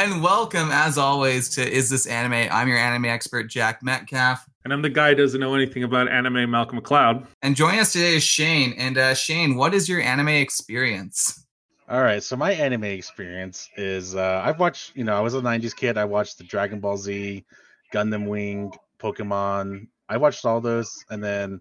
[0.00, 2.48] Hello and welcome, as always, to Is This Anime?
[2.50, 4.48] I'm your anime expert, Jack Metcalf.
[4.64, 7.26] And I'm the guy who doesn't know anything about anime, Malcolm McLeod.
[7.42, 8.72] And joining us today is Shane.
[8.78, 11.44] And uh, Shane, what is your anime experience?
[11.86, 15.40] All right, so my anime experience is uh, I've watched, you know, I was a
[15.42, 15.98] 90s kid.
[15.98, 17.44] I watched the Dragon Ball Z,
[17.92, 19.86] Gundam Wing, Pokemon.
[20.08, 21.04] I watched all those.
[21.10, 21.60] And then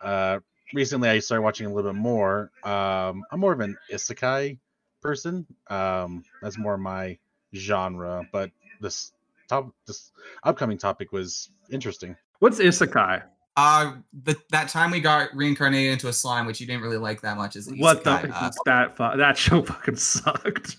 [0.00, 0.38] uh,
[0.72, 2.50] recently I started watching a little bit more.
[2.64, 4.56] Um, I'm more of an isekai
[5.02, 5.46] person.
[5.68, 7.18] Um, that's more my
[7.56, 8.22] genre.
[8.32, 9.12] But this
[9.48, 12.16] top, this upcoming topic was interesting.
[12.38, 13.22] What's isekai?
[13.56, 17.22] Uh, the, that time we got reincarnated into a slime, which you didn't really like
[17.22, 18.10] that much, is What the.
[18.10, 20.76] Uh, that fu- that show fucking sucked.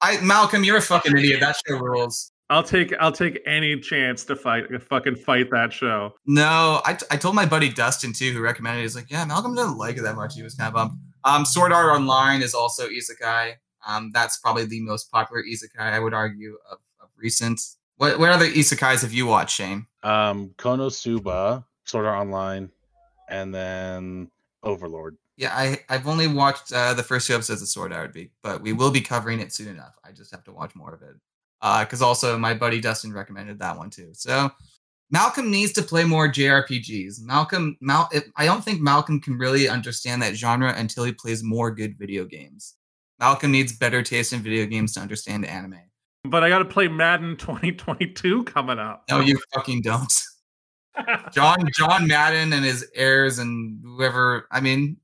[0.00, 1.40] I, Malcolm, you're a fucking idiot.
[1.40, 2.30] That show rules.
[2.50, 6.14] I'll take I'll take any chance to fight fucking fight that show.
[6.24, 8.84] No, I, I told my buddy Dustin too, who recommended it.
[8.84, 10.34] He's like, yeah, Malcolm didn't like it that much.
[10.34, 10.92] He was kind of bummed.
[11.24, 13.54] Um, Sword Art Online is also isekai.
[13.86, 17.60] Um, that's probably the most popular isekai, I would argue, of, of recent.
[17.96, 19.86] What what other isekais have you watched, Shane?
[20.02, 22.70] Um, Konosuba, Sword Art Online,
[23.28, 24.30] and then
[24.62, 25.16] Overlord.
[25.36, 28.60] Yeah, I I've only watched uh, the first two episodes of Sword Art, be- but
[28.60, 29.96] we will be covering it soon enough.
[30.04, 31.14] I just have to watch more of it.
[31.60, 34.10] Because also my buddy Dustin recommended that one too.
[34.12, 34.50] So
[35.10, 37.22] Malcolm needs to play more JRPGs.
[37.22, 41.70] Malcolm, Mal, I don't think Malcolm can really understand that genre until he plays more
[41.70, 42.74] good video games.
[43.20, 45.80] Malcolm needs better taste in video games to understand anime.
[46.24, 49.04] But I got to play Madden 2022 coming up.
[49.10, 50.12] No, you fucking don't.
[51.32, 54.46] John John Madden and his heirs and whoever.
[54.50, 54.96] I mean,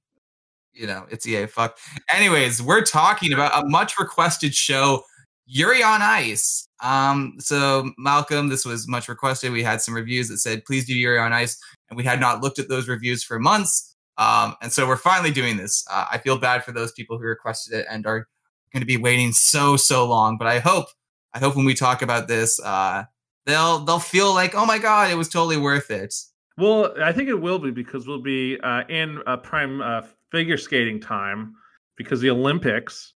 [0.72, 1.46] you know, it's EA.
[1.46, 1.78] Fuck.
[2.08, 5.02] Anyways, we're talking about a much requested show,
[5.46, 6.68] Yuri on Ice.
[6.82, 9.52] Um, so Malcolm, this was much requested.
[9.52, 11.58] We had some reviews that said, please do Yuri on Ice,
[11.88, 13.93] and we had not looked at those reviews for months.
[14.16, 15.84] Um, and so we're finally doing this.
[15.90, 18.28] Uh, I feel bad for those people who requested it and are
[18.72, 20.38] going to be waiting so so long.
[20.38, 20.86] But I hope,
[21.32, 23.04] I hope when we talk about this, uh,
[23.46, 26.14] they'll they'll feel like, oh my god, it was totally worth it.
[26.56, 31.00] Well, I think it will be because we'll be uh, in prime uh, figure skating
[31.00, 31.54] time
[31.96, 33.14] because the Olympics,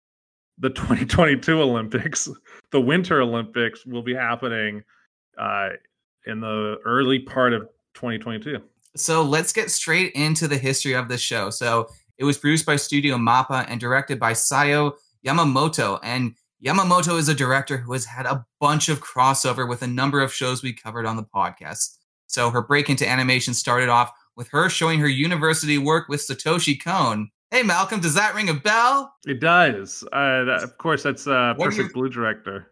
[0.58, 2.28] the 2022 Olympics,
[2.72, 4.84] the Winter Olympics will be happening
[5.38, 5.69] uh,
[6.25, 8.59] in the early part of 2022.
[9.00, 11.50] So let's get straight into the history of the show.
[11.50, 14.94] So it was produced by Studio Mappa and directed by Sayo
[15.25, 16.00] Yamamoto.
[16.03, 16.35] And
[16.66, 20.34] Yamamoto is a director who has had a bunch of crossover with a number of
[20.34, 21.97] shows we covered on the podcast.
[22.25, 26.81] So her break into animation started off with her showing her university work with Satoshi
[26.81, 27.29] Kon.
[27.52, 29.14] Hey, Malcolm, does that ring a bell?
[29.25, 30.03] It does.
[30.12, 32.72] Uh, that, of course, that's uh, Perfect you- Blue director.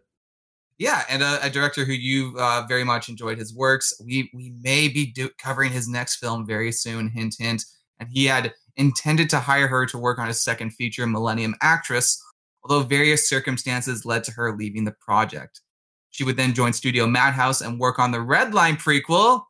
[0.78, 3.94] Yeah, and a, a director who you uh, very much enjoyed his works.
[4.04, 7.08] We we may be do- covering his next film very soon.
[7.08, 7.64] Hint, hint.
[7.98, 12.22] And he had intended to hire her to work on his second feature, Millennium Actress,
[12.62, 15.62] although various circumstances led to her leaving the project.
[16.10, 19.44] She would then join Studio Madhouse and work on the Red Line prequel.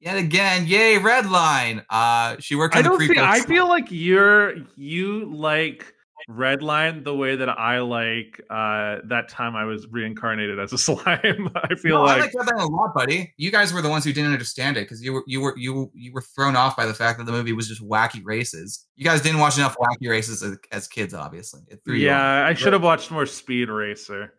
[0.00, 1.82] Yet again, yay, Red Line!
[1.88, 3.14] Uh, she worked on I the don't prequel.
[3.14, 3.24] feel.
[3.24, 5.90] I feel like you're you like
[6.28, 11.50] Redline the way that I like uh, that time I was reincarnated as a slime.
[11.54, 13.32] I feel No, I like like Red Line a lot, buddy.
[13.36, 15.90] You guys were the ones who didn't understand it because you were you were you
[15.94, 18.86] you were thrown off by the fact that the movie was just wacky races.
[18.96, 21.60] You guys didn't watch enough wacky races as, as kids, obviously.
[21.86, 24.32] Yeah, I should have watched more Speed Racer.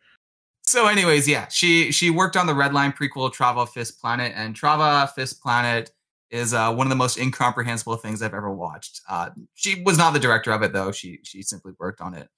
[0.63, 5.09] So, anyways, yeah, she she worked on the Redline prequel, Trava Fist Planet, and Trava
[5.13, 5.91] Fist Planet
[6.29, 9.01] is uh, one of the most incomprehensible things I've ever watched.
[9.09, 10.91] Uh, she was not the director of it, though.
[10.91, 12.29] She she simply worked on it.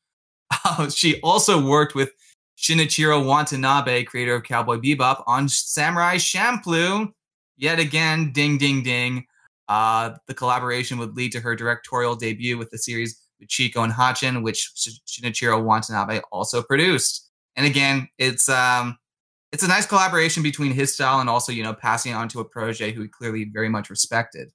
[0.65, 2.11] Uh, she also worked with
[2.57, 7.11] Shinichiro Watanabe, creator of Cowboy Bebop, on Samurai Champloo.
[7.57, 9.25] Yet again, ding, ding, ding.
[9.67, 14.43] Uh, the collaboration would lead to her directorial debut with the series Chico and Hatchin,
[14.43, 14.71] which
[15.07, 17.29] Shinichiro Watanabe also produced.
[17.55, 18.97] And again, it's um,
[19.51, 22.45] it's a nice collaboration between his style and also you know passing on to a
[22.45, 24.51] protege who he clearly very much respected.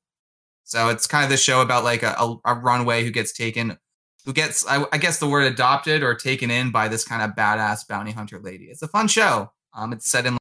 [0.65, 3.77] So it's kind of this show about like a, a, a runway who gets taken,
[4.25, 7.37] who gets I, I guess the word adopted or taken in by this kind of
[7.37, 8.65] badass bounty hunter lady.
[8.67, 9.51] It's a fun show.
[9.75, 10.39] Um, it's set in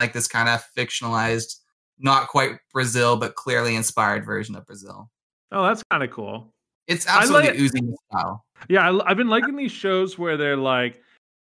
[0.00, 1.56] like this kind of fictionalized,
[1.98, 5.10] not quite Brazil, but clearly inspired version of Brazil.
[5.50, 6.52] Oh, that's kind of cool.
[6.86, 8.44] It's absolutely like- oozing style.
[8.68, 11.00] Yeah, I, I've been liking these shows where they're like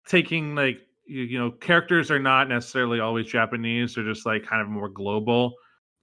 [0.07, 4.61] taking like you, you know characters are not necessarily always Japanese; they're just like kind
[4.61, 5.53] of more global.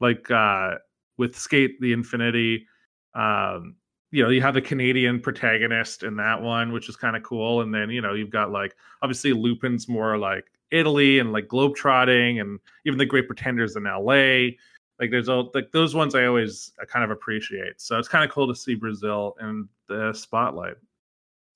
[0.00, 0.76] Like uh
[1.18, 2.66] with SK8 the Infinity,
[3.14, 3.76] um,
[4.10, 7.62] you know, you have the Canadian protagonist in that one, which is kind of cool.
[7.62, 12.40] And then you know you've got like obviously Lupin's more like Italy and like globetrotting,
[12.40, 14.56] and even the Great Pretenders in L.A.
[15.00, 17.80] Like there's all like those ones I always kind of appreciate.
[17.80, 20.76] So it's kind of cool to see Brazil in the spotlight.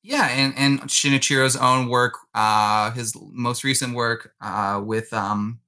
[0.06, 5.58] Yeah, and and Shinichiro's own work, uh, his most recent work uh, with um,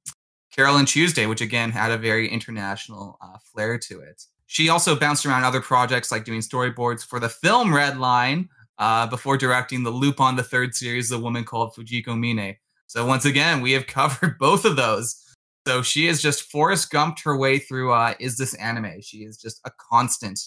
[0.55, 4.23] Carole and Tuesday, which again had a very international uh, flair to it.
[4.47, 8.49] She also bounced around other projects like doing storyboards for the film Red Line
[8.79, 12.55] uh, before directing the Lupin the Third series, The Woman Called Fujiko Mine.
[12.87, 15.21] So once again, we have covered both of those.
[15.67, 19.01] So she has just Forrest Gumped her way through uh, Is This Anime?
[19.01, 20.39] She is just a constant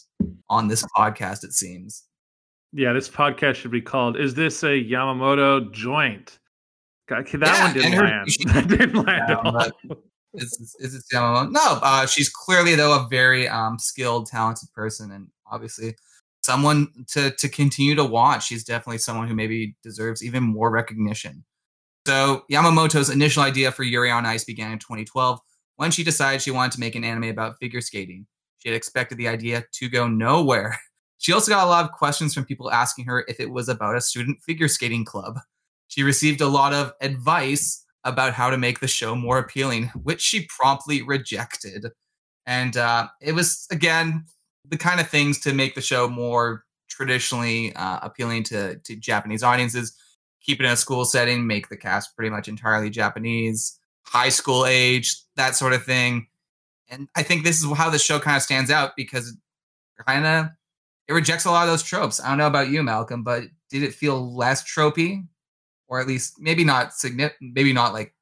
[0.50, 2.06] on this podcast, it seems.
[2.74, 6.40] Yeah, this podcast should be called Is This a Yamamoto Joint?
[7.10, 8.32] that Yeah, one didn't her- land.
[8.32, 9.98] she- that didn't land at all.
[10.34, 11.52] Is, is it Yamamoto?
[11.52, 15.94] No, uh, she's clearly though a very um, skilled, talented person, and obviously
[16.42, 18.48] someone to to continue to watch.
[18.48, 21.44] She's definitely someone who maybe deserves even more recognition.
[22.08, 25.40] So Yamamoto's initial idea for Yuri on Ice began in 2012
[25.76, 28.26] when she decided she wanted to make an anime about figure skating.
[28.60, 30.80] She had expected the idea to go nowhere.
[31.22, 33.96] She also got a lot of questions from people asking her if it was about
[33.96, 35.38] a student figure skating club.
[35.88, 40.20] She received a lot of advice about how to make the show more appealing, which
[40.20, 41.86] she promptly rejected.
[42.48, 44.26] And uh, it was, again,
[44.68, 49.44] the kind of things to make the show more traditionally uh, appealing to, to Japanese
[49.44, 49.96] audiences.
[50.42, 53.78] Keep it in a school setting, make the cast pretty much entirely Japanese,
[54.08, 56.26] high school age, that sort of thing.
[56.90, 59.38] And I think this is how the show kind of stands out because
[60.08, 60.48] kind of
[61.12, 62.22] it rejects a lot of those tropes.
[62.22, 65.28] I don't know about you, Malcolm, but did it feel less tropey,
[65.90, 68.14] or at least maybe not significant, maybe not like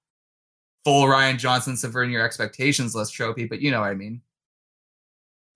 [0.83, 4.21] full Rian Johnson subverting your expectations less tropey, but you know what I mean.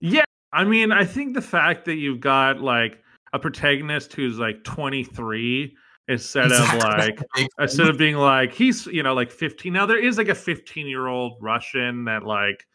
[0.00, 3.02] Yeah, I mean, I think the fact that you've got like
[3.32, 5.74] a protagonist who's like 23
[6.06, 6.78] instead Exactly.
[6.88, 10.28] of like instead of being like he's you know like 15 now there is like
[10.28, 12.66] a 15 year old russian that like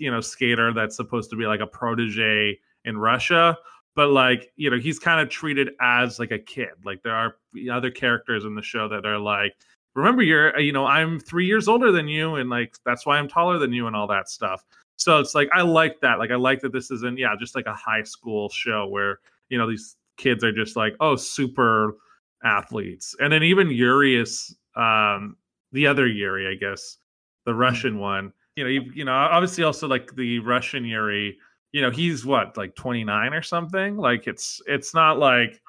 [0.00, 3.56] you know skater that's supposed to be like a protege in russia
[3.96, 7.36] but like you know he's kind of treated as like a kid like there are
[7.72, 9.54] other characters in the show that are like
[9.96, 13.26] remember you're you know i'm three years older than you and like that's why i'm
[13.26, 14.62] taller than you and all that stuff.
[14.98, 17.66] So it's like i like that like i like that this isn't yeah just like
[17.66, 21.96] a high school show where you know these kids are just like oh super
[22.44, 23.16] athletes.
[23.20, 25.36] And then even yuri is um
[25.72, 26.98] the other yuri i guess
[27.44, 31.36] the russian one you know you, you know obviously also like the russian yuri
[31.76, 33.98] you know he's what like 29 or something?
[33.98, 35.60] Like it's it's not like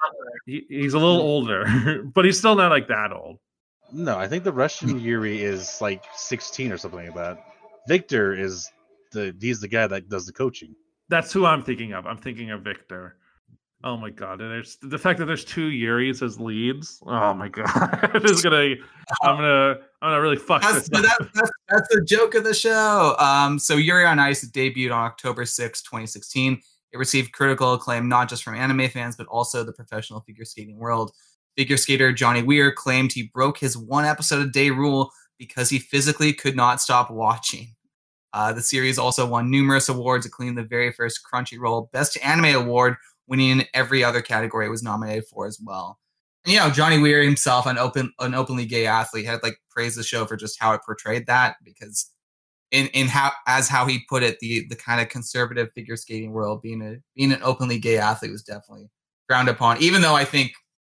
[0.46, 1.66] he, he's a little mm-hmm.
[1.66, 3.40] older but he's still not like that old.
[3.92, 7.44] No, I think the Russian Yuri is like 16 or something like that.
[7.88, 8.70] Victor is
[9.12, 10.74] the he's the guy that does the coaching.
[11.10, 12.06] that's who i'm thinking of.
[12.06, 13.18] I'm thinking of victor.
[13.84, 17.48] Oh my god and there's the fact that there's two yuris as leads oh my
[17.58, 18.76] god this is gonna
[19.22, 22.54] i'm gonna i'm gonna really fuck That's, this that, that's, that's the joke of the
[22.54, 23.16] show.
[23.18, 26.60] Um, so Yuri on Ice debuted on October 6, 2016.
[26.92, 30.78] It received critical acclaim not just from anime fans, but also the professional figure skating
[30.78, 31.12] world.
[31.56, 35.78] Figure skater Johnny Weir claimed he broke his one episode a day rule because he
[35.78, 37.74] physically could not stop watching.
[38.32, 42.96] Uh, the series also won numerous awards, including the very first Crunchyroll Best Anime Award,
[43.26, 45.98] winning in every other category it was nominated for as well.
[46.48, 50.02] You know, Johnny Weir himself, an open, an openly gay athlete, had like praised the
[50.02, 52.10] show for just how it portrayed that because
[52.70, 56.32] in in how as how he put it, the the kind of conservative figure skating
[56.32, 58.88] world, being a being an openly gay athlete was definitely
[59.26, 59.80] frowned upon.
[59.82, 60.52] Even though I think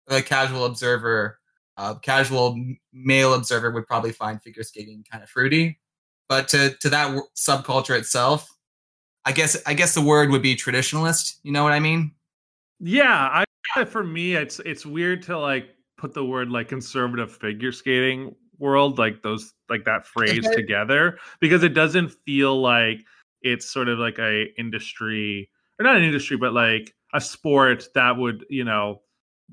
[0.07, 1.38] the casual observer,
[1.76, 2.57] uh, casual
[2.92, 5.80] male observer would probably find figure skating kind of fruity,
[6.28, 8.49] but to to that w- subculture itself,
[9.25, 11.38] I guess I guess the word would be traditionalist.
[11.42, 12.12] You know what I mean?
[12.80, 13.45] Yeah, I
[13.89, 18.99] for me it's it's weird to like put the word like conservative figure skating world
[18.99, 23.05] like those like that phrase together because it doesn't feel like
[23.43, 25.49] it's sort of like a industry
[25.79, 29.03] or not an industry but like a sport that would, you know,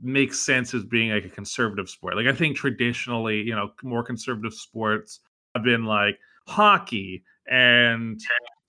[0.02, 2.16] make sense as being like a conservative sport.
[2.16, 5.20] Like I think traditionally, you know, more conservative sports
[5.56, 8.20] have been like hockey and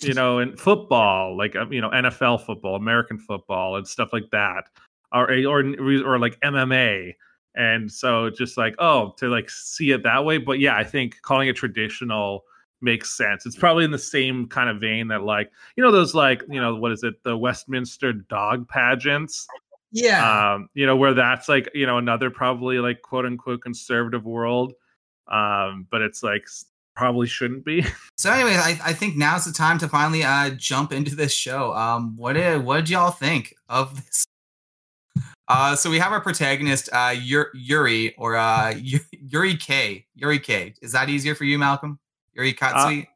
[0.00, 4.30] you know, and football, like um, you know, NFL football, American football, and stuff like
[4.30, 4.68] that,
[5.12, 5.64] or or
[6.04, 7.14] or like MMA.
[7.56, 10.38] And so just like oh, to like see it that way.
[10.38, 12.44] But yeah, I think calling it traditional
[12.80, 13.44] makes sense.
[13.46, 16.60] It's probably in the same kind of vein that like you know those like you
[16.60, 19.48] know what is it the Westminster dog pageants
[19.90, 20.52] Yeah.
[20.52, 24.74] um you know where that's like you know another probably like quote unquote conservative world
[25.26, 26.46] um but it's like
[26.94, 27.84] probably shouldn't be
[28.16, 31.72] So anyway, I, I think now's the time to finally uh, jump into this show.
[31.72, 34.24] Um, what did what did y'all think of this?
[35.48, 37.14] Uh, so we have our protagonist, uh,
[37.54, 38.74] Yuri or uh,
[39.12, 40.04] Yuri K.
[40.14, 40.74] Yuri K.
[40.82, 41.98] Is that easier for you, Malcolm?
[42.34, 43.06] Yuri Katsuki.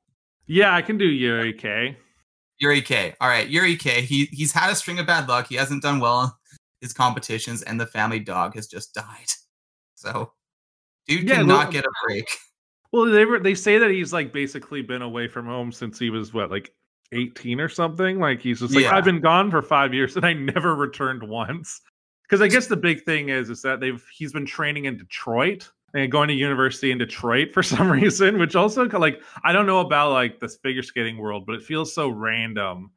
[0.47, 1.97] yeah i can do yuri k
[2.59, 3.15] Yuri K.
[3.21, 4.03] All right, Yuri K.
[4.03, 5.49] He he's had a string of bad luck.
[5.49, 6.39] He hasn't done well
[6.81, 9.31] his competitions, and the family dog has just died.
[9.95, 10.33] So,
[11.07, 12.27] dude Yeah, cannot well- get a break.
[12.93, 16.11] Well, they were they say that he's like basically been away from home since he
[16.11, 16.73] was what like
[17.13, 18.19] 18 or something.
[18.21, 18.97] Like he's just like Yeah.
[18.97, 21.81] I've been gone for 5 years and I never returned once.
[22.33, 25.71] Cuz I guess the big thing is is that they've he's been training in Detroit
[25.93, 29.81] and going to university in Detroit for some reason, which also like I don't know
[29.81, 32.91] about like this figure skating world, but it feels so random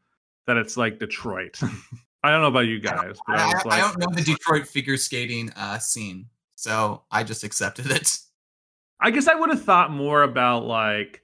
[0.48, 1.60] that it's like Detroit.
[2.24, 4.70] I don't know about you guys, but I, I, was I don't know the Detroit
[4.70, 8.18] figure skating uh, scene, so I just accepted it.
[9.01, 11.22] I guess I would have thought more about like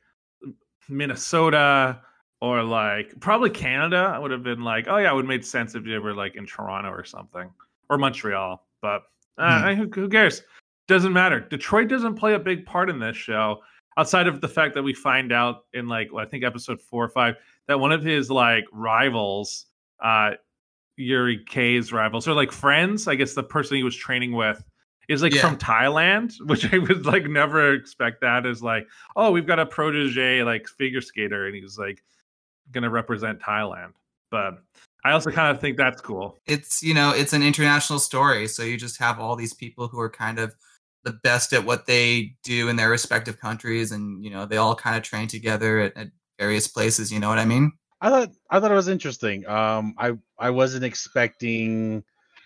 [0.90, 2.02] Minnesota
[2.42, 4.12] or like probably Canada.
[4.14, 6.14] I would have been like, oh yeah, it would have made sense if you were
[6.14, 7.50] like in Toronto or something
[7.92, 8.66] or Montreal.
[8.82, 9.04] But
[9.38, 9.82] uh, Hmm.
[9.84, 10.42] who, who cares?
[10.88, 11.40] Doesn't matter.
[11.40, 13.60] Detroit doesn't play a big part in this show
[13.98, 17.10] outside of the fact that we find out in like I think episode four or
[17.10, 17.36] five
[17.68, 19.68] that one of his like rivals,
[20.04, 20.32] uh,
[20.98, 24.64] Yuri K's rivals or like friends, I guess the person he was training with
[25.08, 25.42] is like Yeah.
[25.42, 29.66] from Thailand, which I would like never expect that is like, oh, we've got a
[29.66, 32.04] protege like figure skater and he's like
[32.72, 33.92] gonna represent Thailand.
[34.30, 34.62] But
[35.04, 36.38] I also kind of think that's cool.
[36.46, 40.00] It's you know it's an international story, so you just have all these people who
[40.00, 40.56] are kind of
[41.04, 44.76] the best at what they do in their respective countries, and you know they all
[44.76, 46.08] kind of train together at, at
[46.40, 47.12] various places.
[47.12, 47.72] You know what I mean?
[48.02, 49.48] I thought I thought it was interesting.
[49.48, 52.04] Um, I I wasn't expecting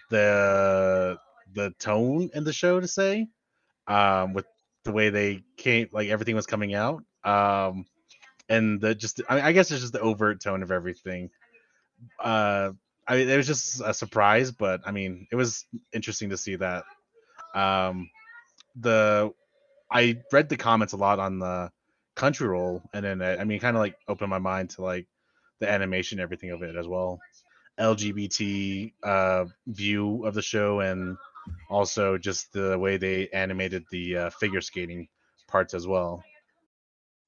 [0.09, 1.17] the
[1.53, 3.27] the tone in the show to say,
[3.87, 4.45] um, with
[4.83, 7.03] the way they came, like everything was coming out.
[7.23, 7.85] Um,
[8.49, 11.29] and the just I, I guess it's just the overt tone of everything.
[12.19, 12.71] Uh,
[13.07, 16.83] I it was just a surprise, but I mean it was interesting to see that.
[17.53, 18.09] Um,
[18.75, 19.33] the
[19.91, 21.71] I read the comments a lot on the
[22.15, 25.07] Crunchyroll, and then uh, I mean kind of like opened my mind to like
[25.59, 27.19] the animation, everything of it as well.
[27.79, 31.17] LGBT uh, view of the show, and
[31.69, 35.07] also just the way they animated the uh, figure skating
[35.47, 36.23] parts as well.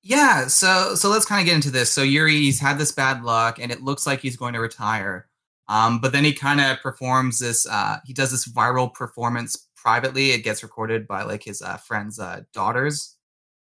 [0.03, 1.91] Yeah, so so let's kind of get into this.
[1.91, 5.27] So Yuri, he's had this bad luck, and it looks like he's going to retire.
[5.69, 7.67] Um, but then he kind of performs this.
[7.67, 10.31] Uh, he does this viral performance privately.
[10.31, 13.17] It gets recorded by like his uh, friends' uh, daughters,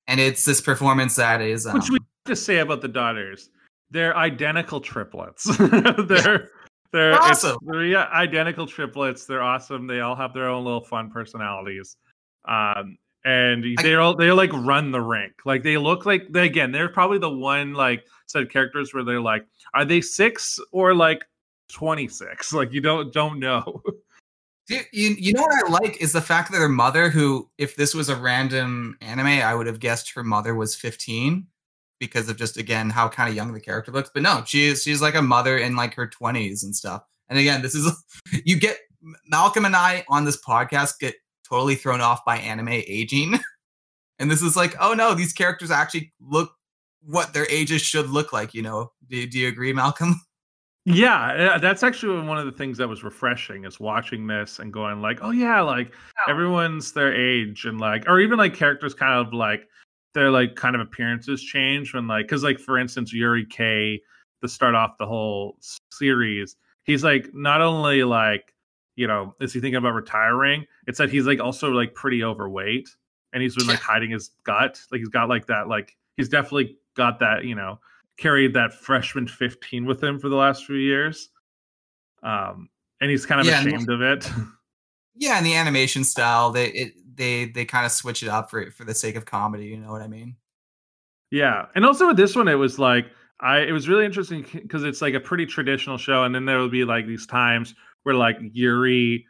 [0.07, 1.67] and it's this performance that is.
[1.67, 3.51] Um, Which we have to say about the daughters,
[3.91, 5.45] they're identical triplets.
[5.59, 6.49] they're
[6.93, 7.57] they're Awesome.
[7.63, 9.27] they're identical triplets.
[9.27, 9.87] They're awesome.
[9.87, 11.97] They all have their own little fun personalities.
[12.47, 15.33] Um, and they're all they like run the rank.
[15.45, 19.05] Like they look like they again, they're probably the one like set of characters where
[19.05, 21.25] they're like, are they six or like
[21.69, 22.53] twenty six?
[22.63, 23.83] Like you don't don't know.
[24.69, 27.75] Dude, you, you know what I like is the fact that their mother, who, if
[27.75, 31.47] this was a random anime, I would have guessed her mother was 15
[31.99, 34.11] because of just, again, how kind of young the character looks.
[34.15, 37.03] But no, she is, she's like a mother in like her 20s and stuff.
[37.29, 37.91] And again, this is,
[38.45, 38.79] you get,
[39.27, 41.17] Malcolm and I on this podcast get
[41.53, 43.39] totally thrown off by anime aging.
[44.19, 46.53] And this is like, oh no, these characters actually look
[47.03, 48.93] what their ages should look like, you know?
[49.09, 50.21] Do, do you agree, Malcolm?
[50.85, 54.73] Yeah, uh, that's actually one of the things that was refreshing is watching this and
[54.73, 55.93] going like, oh yeah, like
[56.29, 59.69] everyone's their age and like, or even like characters kind of like
[60.13, 64.01] their like kind of appearances change when like, because like for instance, Yuri K
[64.43, 65.57] to start off the whole
[65.93, 68.52] series, he's like not only like
[68.97, 70.67] you know is he thinking about retiring?
[70.87, 72.89] It's that he's like also like pretty overweight
[73.33, 76.79] and he's been like hiding his gut, like he's got like that like he's definitely
[76.97, 77.81] got that you know
[78.19, 81.31] carried that freshman 15 with him for the last few years.
[82.23, 82.69] Um,
[83.01, 84.29] and he's kind of Yeah, ashamed of it.
[85.15, 88.71] Yeah, and the animation style, they it, they they kind of switch it up for
[88.71, 89.67] for the sake of comedy.
[89.67, 90.37] You know what I mean?
[91.31, 91.67] yeah.
[91.75, 93.07] And also with this one, it was like,
[93.41, 96.25] I, it was really interesting because it's like a pretty traditional show.
[96.25, 99.27] And then there would be like these times where like Yuri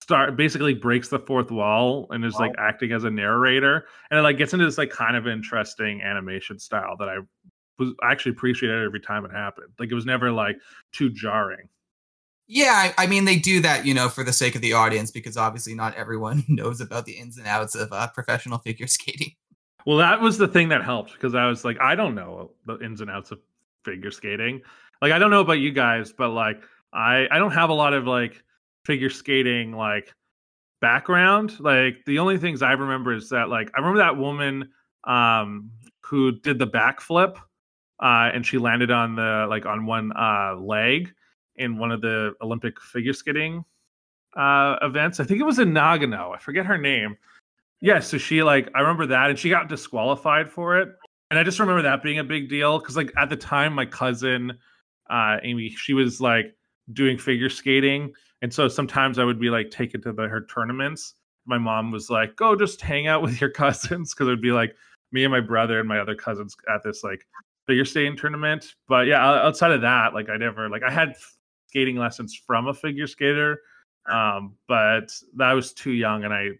[0.00, 3.86] start basically breaks the fourth wall and is like acting as a narrator.
[4.10, 7.18] And it like gets into this like kind of interesting animation style that I
[7.78, 9.72] was I actually appreciated every time it happened.
[9.78, 10.56] Like it was never like
[10.92, 11.68] too jarring.
[12.46, 15.10] Yeah, I, I mean they do that, you know, for the sake of the audience
[15.10, 19.32] because obviously not everyone knows about the ins and outs of uh, professional figure skating.
[19.86, 22.78] Well, that was the thing that helped because I was like, I don't know the
[22.78, 23.38] ins and outs of
[23.84, 24.60] figure skating.
[25.00, 26.60] Like, I don't know about you guys, but like,
[26.96, 28.42] I I don't have a lot of like
[28.84, 30.12] figure skating like
[30.80, 31.58] background.
[31.60, 34.70] Like, the only things I remember is that like I remember that woman
[35.04, 35.70] um
[36.02, 37.36] who did the backflip,
[38.00, 41.12] uh, and she landed on the like on one uh leg
[41.56, 43.64] in one of the Olympic figure skating
[44.36, 45.20] uh events.
[45.20, 46.34] I think it was in Nagano.
[46.34, 47.16] I forget her name.
[47.80, 50.88] Yeah, so she like I remember that, and she got disqualified for it,
[51.30, 53.84] and I just remember that being a big deal because like at the time my
[53.84, 54.56] cousin,
[55.10, 56.55] uh, Amy, she was like
[56.92, 58.12] doing figure skating,
[58.42, 61.14] And so sometimes I would be like taken to the, her tournaments.
[61.46, 64.52] My mom was like, "Go, just hang out with your cousins," because it would be
[64.52, 64.74] like
[65.12, 67.26] me and my brother and my other cousins at this like
[67.66, 68.74] figure skating tournament.
[68.88, 71.14] But yeah, outside of that, like I never like I had
[71.68, 73.60] skating lessons from a figure skater,
[74.10, 76.50] um, but that was too young, and I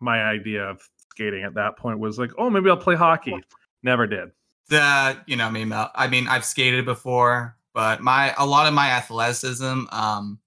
[0.00, 3.36] my idea of skating at that point was like, oh, maybe I'll play hockey.
[3.82, 4.30] Never did.
[4.68, 8.72] The you know, I mean, I mean, I've skated before, but my a lot of
[8.72, 10.38] my athleticism um,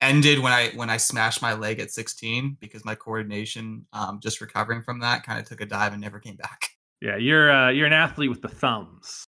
[0.00, 4.40] ended when I when I smashed my leg at 16 because my coordination, um, just
[4.40, 6.70] recovering from that, kind of took a dive and never came back.
[7.00, 9.24] Yeah, you're uh, you're an athlete with the thumbs.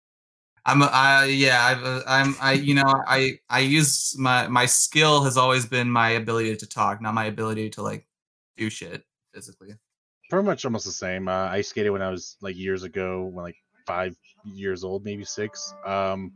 [0.67, 5.25] I'm I yeah I've, uh, I'm I you know I I use my my skill
[5.25, 8.07] has always been my ability to talk, not my ability to like
[8.57, 9.75] do shit physically.
[10.29, 11.29] Pretty much almost the same.
[11.29, 13.57] Uh, I skated when I was like years ago, when like
[13.87, 15.75] five years old, maybe six.
[15.85, 16.33] Um,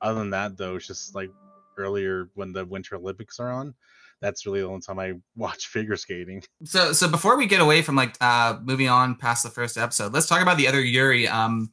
[0.00, 1.30] other than that, though, it's just like
[1.76, 3.74] earlier when the Winter Olympics are on.
[4.20, 6.42] That's really the only time I watch figure skating.
[6.64, 10.12] So so before we get away from like uh moving on past the first episode,
[10.12, 11.28] let's talk about the other Yuri.
[11.28, 11.72] Um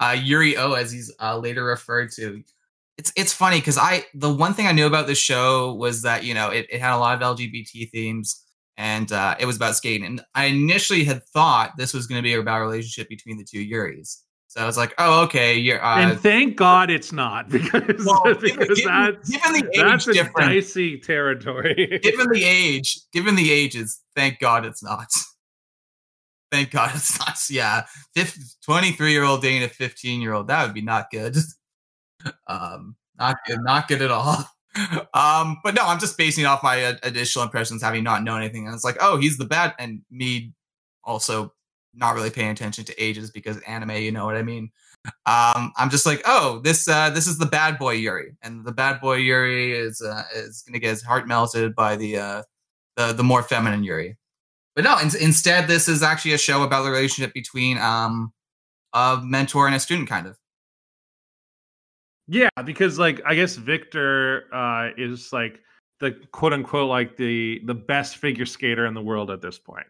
[0.00, 2.42] uh, Yuri O, as he's uh, later referred to.
[2.96, 6.24] It's it's funny because I the one thing I knew about this show was that
[6.24, 8.44] you know it, it had a lot of LGBT themes
[8.76, 10.06] and uh, it was about skating.
[10.06, 13.44] And I initially had thought this was going to be about a relationship between the
[13.44, 14.22] two Yuris.
[14.48, 15.54] So I was like, oh, okay.
[15.54, 19.76] You're, uh, and thank God it's not because, well, because given, that's, given the age
[19.76, 22.00] that's a difference, dicey territory.
[22.02, 25.08] given the age, given the ages, thank God it's not.
[26.50, 27.36] Thank God it's not.
[27.50, 27.84] Yeah,
[28.64, 30.48] 23 year old dating a 15 year old.
[30.48, 31.36] That would be not good.
[32.48, 33.60] Um, not good.
[33.62, 34.44] Not good at all.
[35.14, 38.66] Um, but no, I'm just basing off my uh, additional impressions, having not known anything.
[38.66, 40.52] And it's like, oh, he's the bad, and me
[41.04, 41.52] also
[41.94, 44.70] not really paying attention to ages because anime, you know what I mean.
[45.26, 48.72] Um, I'm just like, oh, this uh, this is the bad boy Yuri, and the
[48.72, 52.42] bad boy Yuri is uh, is gonna get his heart melted by the uh,
[52.96, 54.16] the the more feminine Yuri
[54.78, 58.32] but no, in, instead, this is actually a show about the relationship between um,
[58.92, 60.38] a mentor and a student, kind of.
[62.28, 65.58] Yeah, because like I guess Victor uh, is like
[65.98, 69.88] the quote unquote like the the best figure skater in the world at this point.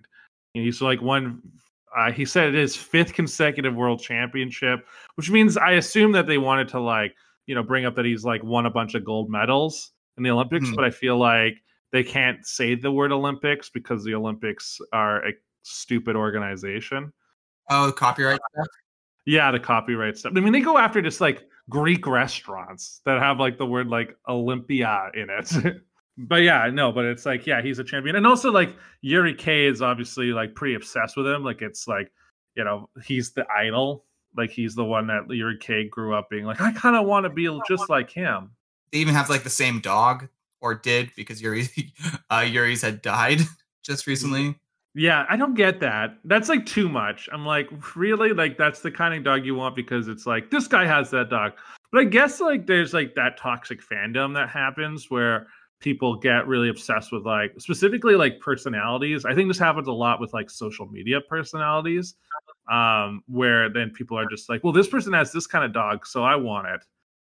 [0.54, 1.42] And he's like one.
[1.96, 6.38] Uh, he said it is fifth consecutive world championship, which means I assume that they
[6.38, 7.14] wanted to like
[7.46, 10.30] you know bring up that he's like won a bunch of gold medals in the
[10.30, 10.66] Olympics.
[10.66, 10.74] Mm-hmm.
[10.74, 15.32] But I feel like they can't say the word Olympics because the Olympics are a
[15.62, 17.12] stupid organization.
[17.70, 18.66] Oh, the copyright stuff.
[19.26, 20.32] Yeah, the copyright stuff.
[20.36, 24.16] I mean, they go after just like Greek restaurants that have like the word like
[24.26, 25.82] Olympia in it.
[26.18, 28.16] but yeah, no, but it's like, yeah, he's a champion.
[28.16, 31.44] And also like Yuri K is obviously like pretty obsessed with him.
[31.44, 32.10] Like it's like,
[32.56, 34.04] you know, he's the idol.
[34.36, 37.24] Like he's the one that Yuri K grew up being like, I kind of want
[37.24, 38.50] to be just like him.
[38.92, 40.28] They even have like the same dog
[40.60, 41.68] or did because Yuri
[42.30, 43.40] uh, Yuri's had died
[43.84, 44.56] just recently.
[44.94, 46.18] Yeah, I don't get that.
[46.24, 47.28] That's like too much.
[47.32, 48.32] I'm like, really?
[48.32, 51.30] Like that's the kind of dog you want because it's like this guy has that
[51.30, 51.52] dog.
[51.92, 55.46] But I guess like there's like that toxic fandom that happens where
[55.80, 59.24] people get really obsessed with like specifically like personalities.
[59.24, 62.14] I think this happens a lot with like social media personalities.
[62.70, 66.06] Um, where then people are just like, well, this person has this kind of dog,
[66.06, 66.84] so I want it.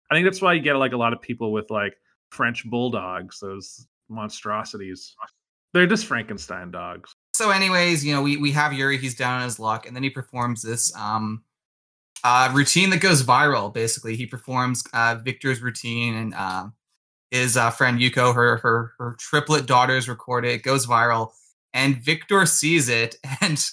[0.09, 1.95] I think that's why you get like a lot of people with like
[2.31, 5.15] French bulldogs, those monstrosities.
[5.73, 7.15] They're just Frankenstein dogs.
[7.33, 10.03] So, anyways, you know, we, we have Yuri, he's down on his luck, and then
[10.03, 11.43] he performs this um
[12.23, 14.17] uh routine that goes viral, basically.
[14.17, 16.67] He performs uh Victor's routine and uh,
[17.31, 21.31] his uh, friend Yuko, her her her triplet daughters record it, it goes viral,
[21.73, 23.63] and Victor sees it, and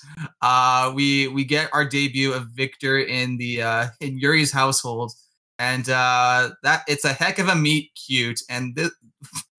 [0.41, 5.13] uh we we get our debut of Victor in the uh in Yuri's household.
[5.59, 8.41] And uh, that it's a heck of a meet cute.
[8.49, 8.93] And this,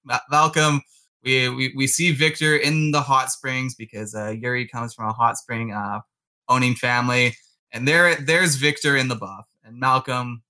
[0.31, 0.81] Malcolm,
[1.23, 5.13] we, we we see Victor in the hot springs because uh, Yuri comes from a
[5.13, 5.99] hot spring uh,
[6.47, 7.35] owning family,
[7.73, 10.41] and there there's Victor in the buff, and Malcolm.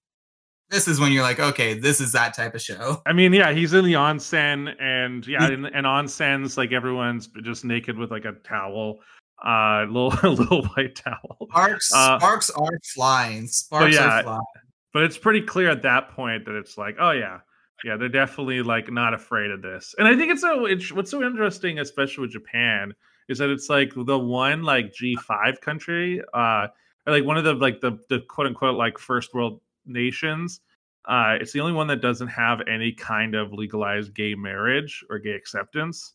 [0.69, 3.01] This is when you're like, okay, this is that type of show.
[3.05, 7.65] I mean, yeah, he's in the onsen, and yeah, in, in onsens, like everyone's just
[7.65, 8.99] naked with like a towel
[9.45, 14.41] uh little little white towel sparks uh, sparks are flying sparks yeah, are flying
[14.93, 17.39] but it's pretty clear at that point that it's like, oh yeah,
[17.83, 19.93] yeah, they're definitely like not afraid of this.
[19.97, 20.65] And I think it's so.
[20.65, 22.93] It's, what's so interesting, especially with Japan,
[23.27, 26.67] is that it's like the one like G five country, uh,
[27.05, 30.61] or like one of the like the the quote unquote like first world nations.
[31.07, 35.17] Uh, it's the only one that doesn't have any kind of legalized gay marriage or
[35.17, 36.13] gay acceptance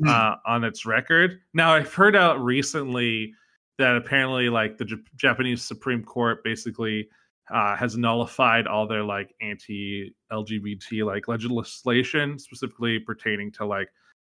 [0.00, 0.08] mm.
[0.08, 1.40] uh, on its record.
[1.54, 3.32] Now, I've heard out recently
[3.78, 7.08] that apparently, like the J- Japanese Supreme Court basically
[7.52, 13.88] uh, has nullified all their like anti-LGBT like legislation, specifically pertaining to like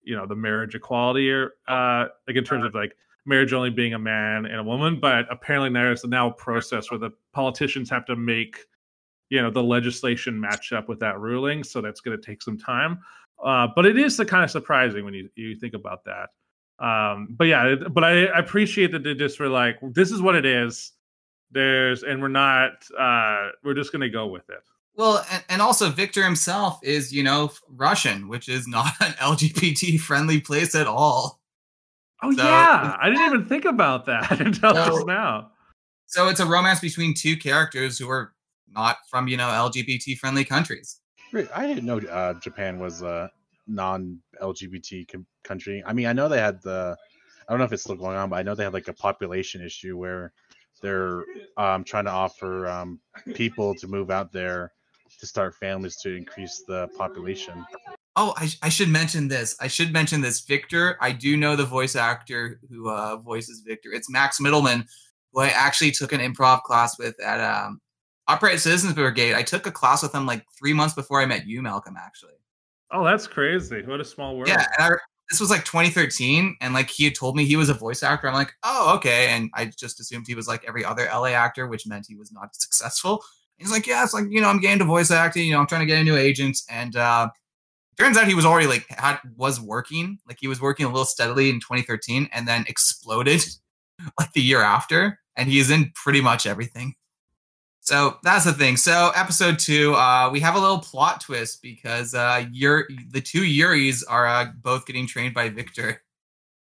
[0.04, 2.96] you know the marriage equality or uh, like in terms of like
[3.30, 5.00] marriage only being a man and a woman.
[5.00, 8.66] But apparently there's now a process where the politicians have to make
[9.30, 12.58] you know the legislation match up with that ruling, so that's going to take some
[12.58, 13.00] time.
[13.44, 16.30] Uh, but it is the kind of surprising when you you think about that.
[16.84, 20.36] Um, but yeah, but I, I appreciate that they just were like, this is what
[20.36, 20.94] it is
[21.52, 24.62] there's and we're not uh we're just gonna go with it
[24.96, 30.40] well and also victor himself is you know russian which is not an lgbt friendly
[30.40, 31.39] place at all
[32.24, 32.98] oh so, yeah.
[33.00, 35.52] I didn't even think about that until so, just now.
[36.06, 38.34] so it's a romance between two characters who are
[38.70, 41.00] not from you know lgbt friendly countries.
[41.56, 43.30] I didn't know uh, japan was a
[43.68, 45.84] non-lgbt com- country.
[45.86, 46.96] I mean i know they had the
[47.48, 48.94] i don't know if it's still going on but i know they had like a
[48.94, 50.34] population issue where
[50.82, 51.24] they're
[51.58, 53.00] um, trying to offer um,
[53.34, 54.72] people to move out there
[55.20, 57.66] to start families to increase the population.
[58.22, 59.56] Oh, I, I should mention this.
[59.62, 60.42] I should mention this.
[60.42, 63.94] Victor, I do know the voice actor who uh, voices Victor.
[63.94, 64.86] It's Max Mittelman,
[65.32, 67.80] who I actually took an improv class with at um,
[68.28, 69.36] Upright Citizens Brigade.
[69.36, 72.34] I took a class with him like three months before I met you, Malcolm, actually.
[72.92, 73.84] Oh, that's crazy.
[73.84, 74.50] What a small world.
[74.50, 74.66] Yeah.
[74.78, 74.98] And I,
[75.30, 78.28] this was like 2013 and like he had told me he was a voice actor
[78.28, 81.68] i'm like oh okay and i just assumed he was like every other la actor
[81.68, 83.24] which meant he was not successful
[83.58, 85.68] he's like yeah it's like you know i'm getting into voice acting you know i'm
[85.68, 87.30] trying to get a new agent and uh
[88.00, 91.06] turns out he was already like had was working like he was working a little
[91.06, 93.44] steadily in 2013 and then exploded
[94.20, 96.96] like the year after and he's in pretty much everything
[97.90, 98.78] so that's the thing.
[98.78, 103.42] So episode two, uh, we have a little plot twist because uh, Yuri, the two
[103.42, 106.00] Yuris are uh, both getting trained by Victor,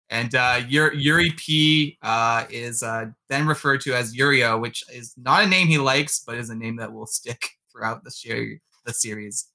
[0.09, 5.45] and uh, Yuri P uh, is uh, then referred to as Yurio, which is not
[5.45, 8.95] a name he likes, but is a name that will stick throughout the, ser- the
[8.95, 9.52] series.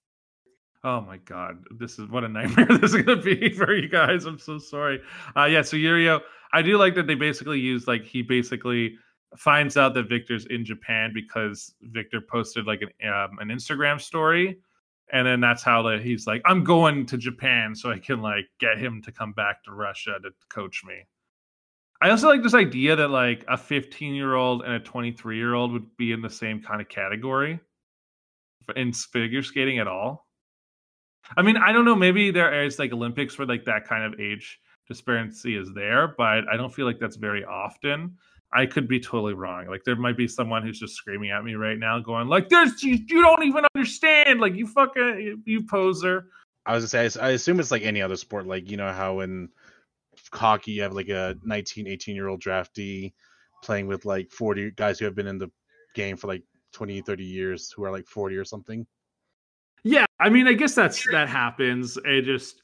[0.84, 3.90] Oh my god, this is what a nightmare this is going to be for you
[3.90, 4.26] guys.
[4.26, 5.02] I'm so sorry.
[5.36, 6.22] Uh, yeah, so Yurio,
[6.54, 8.98] I do like that they basically use like he basically
[9.36, 14.60] finds out that Victor's in Japan because Victor posted like an um, an Instagram story,
[15.12, 18.46] and then that's how the, he's like, "I'm going to Japan so I can like
[18.60, 21.06] get him to come back to Russia to coach me."
[22.02, 25.56] I also like this idea that like a 15 year old and a 23 year
[25.56, 27.60] old would be in the same kind of category
[28.76, 30.27] in figure skating at all.
[31.36, 31.96] I mean, I don't know.
[31.96, 36.48] Maybe there is like Olympics where like that kind of age disparity is there, but
[36.52, 38.18] I don't feel like that's very often.
[38.54, 39.68] I could be totally wrong.
[39.68, 42.82] Like there might be someone who's just screaming at me right now, going like, "There's
[42.82, 44.40] you, you don't even understand.
[44.40, 46.28] Like you fucking you poser."
[46.66, 48.48] I was gonna say, I assume it's like any other sport.
[48.48, 49.50] Like you know how in
[50.32, 53.14] hockey you have like a 19, 18 year old draftee
[53.64, 55.52] playing with like 40 guys who have been in the
[55.94, 58.86] game for like 20, 30 years who are like 40 or something.
[59.88, 61.98] Yeah, I mean, I guess that's that happens.
[62.00, 62.62] I just,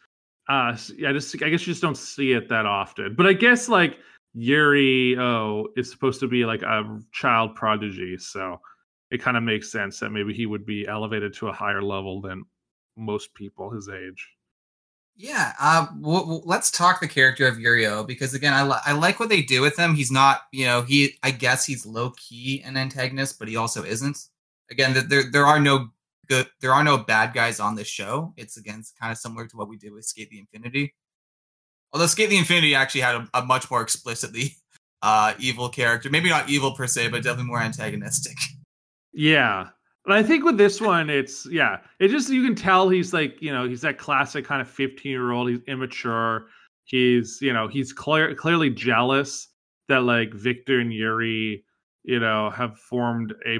[0.50, 3.16] uh, I just, I guess you just don't see it that often.
[3.16, 3.98] But I guess like
[4.34, 8.60] Yuri oh is supposed to be like a child prodigy, so
[9.10, 12.20] it kind of makes sense that maybe he would be elevated to a higher level
[12.20, 12.44] than
[12.98, 14.30] most people his age.
[15.16, 19.30] Yeah, uh, let's talk the character of Yurio because again, I, li- I like what
[19.30, 19.96] they do with him.
[19.96, 23.84] He's not, you know, he I guess he's low key an antagonist, but he also
[23.84, 24.18] isn't.
[24.72, 25.93] Again, there there are no
[26.28, 28.34] good, there are no bad guys on this show.
[28.38, 30.94] It's again kind of similar to what we did with SK8 the Infinity.
[31.92, 34.56] Although SK8 the Infinity actually had a, a much more explicitly
[35.02, 36.10] uh, evil character.
[36.10, 38.38] Maybe not evil per se, but definitely more antagonistic.
[39.14, 39.70] Yeah.
[40.06, 43.42] But I think with this one, it's yeah, it just you can tell he's like
[43.42, 45.50] you know he's that classic kind of fifteen year old.
[45.50, 46.48] He's immature.
[46.84, 49.48] He's you know he's clear, clearly jealous
[49.88, 51.64] that like Victor and Yuri
[52.04, 53.58] you know have formed a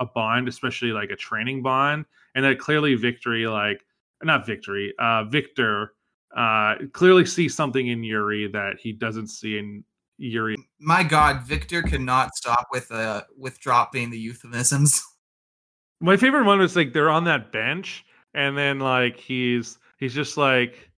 [0.00, 3.84] a bond, especially like a training bond, and that clearly Victory like
[4.22, 5.92] not Victory, uh, Victor
[6.36, 9.84] uh, clearly sees something in Yuri that he doesn't see in
[10.18, 10.56] Yuri.
[10.78, 15.02] My God, Victor cannot stop with uh with dropping the euphemisms.
[16.00, 20.36] My favorite one was like they're on that bench, and then like he's he's just
[20.36, 20.90] like,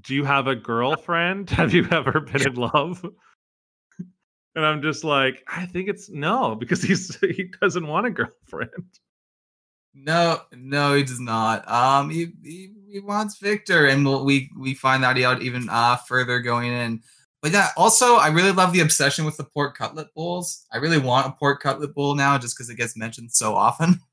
[0.00, 1.50] "Do you have a girlfriend?
[1.50, 3.04] Have you ever been in love?"
[4.54, 8.98] And I'm just like, I think it's no because he's he doesn't want a girlfriend.
[9.94, 11.68] No, no, he does not.
[11.68, 15.96] Um, he he, he wants Victor, and we'll, we we find that out even uh
[15.96, 17.02] further going in.
[17.42, 20.66] But yeah, also I really love the obsession with the pork cutlet bowls.
[20.72, 24.00] I really want a pork cutlet bowl now, just because it gets mentioned so often.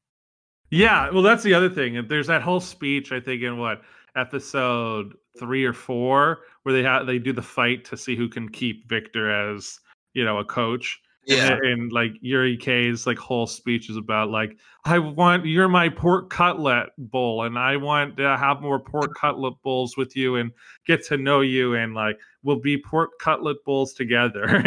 [0.69, 2.05] Yeah, well, that's the other thing.
[2.09, 3.83] There's that whole speech I think in what
[4.17, 8.49] episode three or four where they have they do the fight to see who can
[8.49, 9.79] keep Victor as
[10.17, 11.53] you know a coach, Yeah.
[11.53, 15.89] And, and like Yuri K's like whole speech is about like I want you're my
[15.89, 20.51] pork cutlet bowl and I want to have more pork cutlet bowls with you and
[20.85, 24.45] get to know you and like we'll be pork cutlet bowls together.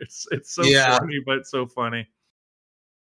[0.00, 0.98] it's it's so Yeah.
[0.98, 2.08] funny but so funny.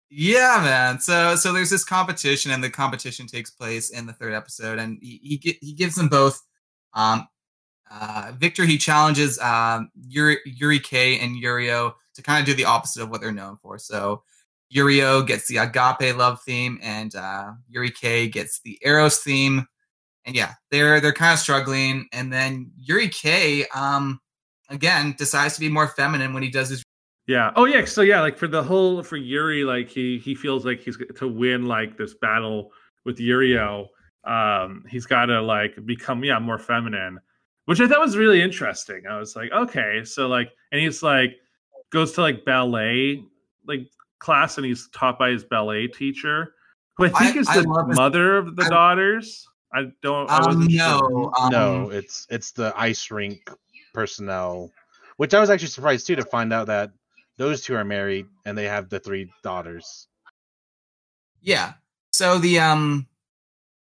[0.10, 1.00] Yeah, man.
[1.00, 4.98] So so there's this competition, and the competition takes place in the third episode, and
[5.02, 6.42] he he, he gives them both.
[6.94, 7.28] Um,
[7.92, 12.66] uh, Victor he challenges um Yuri, Yuri K and Yurio to kind of do the
[12.66, 13.78] opposite of what they're known for.
[13.78, 14.24] So
[14.74, 19.66] Yurio gets the agape love theme, and uh, Yuri K gets the Eros theme.
[20.26, 24.20] And yeah, they're they're kind of struggling, and then Yuri K um
[24.70, 26.84] again decides to be more feminine when he does his
[27.28, 27.52] Yeah.
[27.56, 27.86] Oh yeah.
[27.86, 31.28] So yeah, like for the whole for Yuri, like he he feels like he's to
[31.28, 32.72] win like this battle
[33.04, 33.88] with Yurio.
[34.24, 37.20] Um, he's got to like become yeah more feminine,
[37.66, 39.04] which I thought was really interesting.
[39.10, 41.36] I was like, okay, so like, and he's like
[41.92, 43.24] goes to like ballet
[43.68, 43.88] like
[44.20, 46.54] class, and he's taught by his ballet teacher,
[46.98, 49.48] who I think I- is I the love his- mother of the I- daughters.
[49.74, 50.30] I don't.
[50.30, 51.10] I um, wasn't sure.
[51.10, 53.50] no um, no, it's it's the ice rink
[53.94, 54.70] personnel,
[55.18, 56.92] which I was actually surprised too to find out that
[57.38, 60.08] those two are married and they have the three daughters.
[61.42, 61.74] Yeah.
[62.12, 63.08] So the um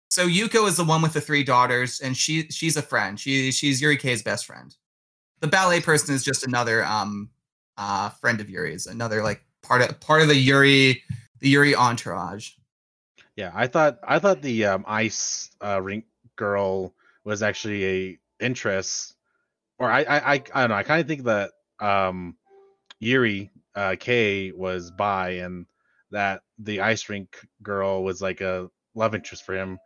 [0.10, 3.20] so Yuko is the one with the three daughters and she she's a friend.
[3.20, 4.76] She she's Yuri K's best friend.
[5.40, 7.30] The ballet person is just another um
[7.78, 11.04] uh friend of Yuri's, another like part of part of the Yuri
[11.40, 12.52] the Yuri entourage.
[13.36, 16.94] Yeah, I thought I thought the um, ice uh, rink girl
[17.24, 19.16] was actually a interest,
[19.78, 20.76] or I I I, I don't know.
[20.76, 22.36] I kind of think that um,
[23.00, 25.68] Yuri uh, K was by and
[26.12, 29.80] that the ice rink girl was like a love interest for him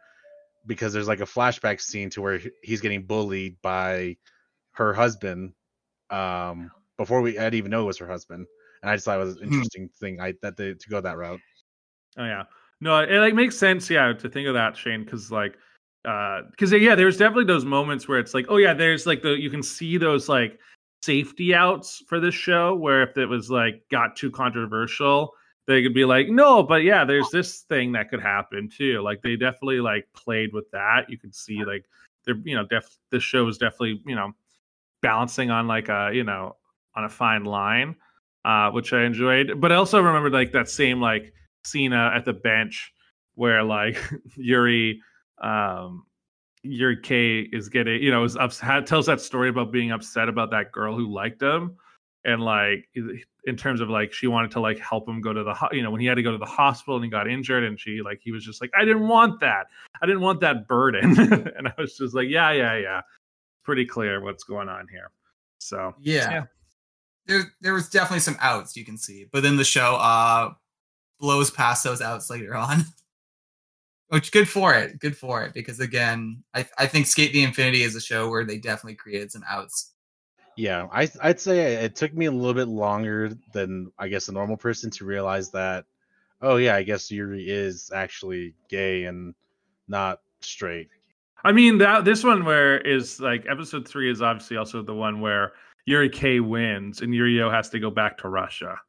[0.65, 4.17] because there's like a flashback scene to where he's getting bullied by
[4.73, 5.54] her husband
[6.10, 8.45] um, before we I didn't even know it was her husband,
[8.82, 9.54] and I just thought it was an Hmm.
[9.54, 11.39] interesting thing I that they, to go that route.
[12.17, 12.43] Oh yeah.
[12.82, 15.58] No, it like makes sense, yeah, to think of that, Shane, because like
[16.06, 19.39] uh because yeah, there's definitely those moments where it's like, oh yeah, there's like the
[19.39, 20.60] you can see those like
[21.02, 25.34] safety outs for this show where if it was like got too controversial,
[25.67, 29.02] they could be like, no, but yeah, there's this thing that could happen too.
[29.02, 31.10] Like they definitely like played with that.
[31.10, 31.86] You could see like
[32.26, 34.34] they're you know, def this show is definitely, you know,
[35.02, 36.58] balancing on like a, you know,
[36.95, 37.95] on a fine line.
[38.45, 39.62] Uh, which I enjoyed.
[39.62, 42.93] But I also remember like that same like Cena at the bench
[43.36, 43.97] where like
[44.36, 45.02] Yuri
[45.41, 46.04] um
[46.62, 50.52] Yuri K is getting you know is upset tells that story about being upset about
[50.52, 51.78] that girl who liked him
[52.26, 52.89] and like
[53.45, 55.82] in terms of like she wanted to like help him go to the ho- you
[55.84, 58.01] know when he had to go to the hospital and he got injured and she
[58.01, 59.67] like he was just like I didn't want that
[60.01, 61.17] I didn't want that burden
[61.58, 63.01] and I was just like yeah yeah yeah
[63.63, 65.12] pretty clear what's going on here
[65.60, 66.32] so Yeah.
[66.32, 66.43] Yeah.
[67.25, 70.53] There there was definitely some outs you can see, but then the show uh
[71.19, 72.84] blows past those outs later on.
[74.10, 74.99] Which good for it.
[74.99, 75.53] Good for it.
[75.53, 79.32] Because again, I I think SK8 the Infinity is a show where they definitely created
[79.32, 79.92] some outs.
[80.56, 84.32] Yeah, I I'd say it took me a little bit longer than I guess a
[84.32, 85.86] normal person to realize that.
[86.42, 89.34] Oh yeah, I guess Yuri is actually gay and
[89.88, 90.89] not straight.
[91.44, 95.22] I mean that this one where is like episode three is obviously also the one
[95.22, 95.54] where
[95.86, 98.80] Yuri K wins and Yurio has to go back to Russia.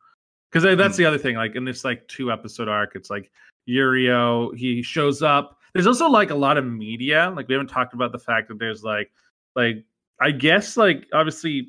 [0.51, 1.03] Because that's hmm.
[1.03, 1.37] the other thing.
[1.37, 3.31] Like in this like two episode arc, it's like
[3.69, 5.59] Yurio he shows up.
[5.73, 7.33] There's also like a lot of media.
[7.35, 9.11] Like we haven't talked about the fact that there's like
[9.57, 9.85] like
[10.25, 11.69] I guess like obviously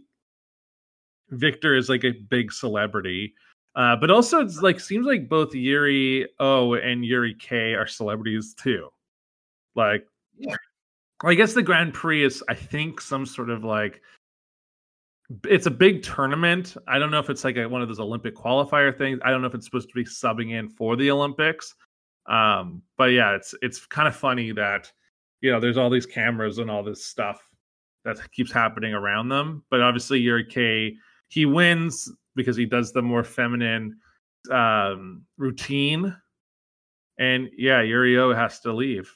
[1.30, 3.34] Victor is like a big celebrity.
[3.76, 8.54] Uh, but also it's like seems like both Yuri O and Yuri K are celebrities
[8.54, 8.88] too.
[9.76, 10.56] Like Yeah.
[11.26, 14.02] I guess the Grand Prix is, I think, some sort of like
[15.44, 16.78] it's a big tournament.
[16.88, 19.20] I don't know if it's like a, one of those Olympic qualifier things.
[19.26, 21.76] I don't know if it's supposed to be subbing in for the Olympics.
[22.28, 24.90] Um, but yeah, it's it's kind of funny that
[25.42, 27.42] you know there's all these cameras and all this stuff
[28.06, 29.64] that keeps happening around them.
[29.70, 30.96] But obviously, Yuri K
[31.28, 33.98] he wins because he does the more feminine
[34.52, 36.16] um, routine,
[37.18, 39.12] and yeah, Yurio has to leave.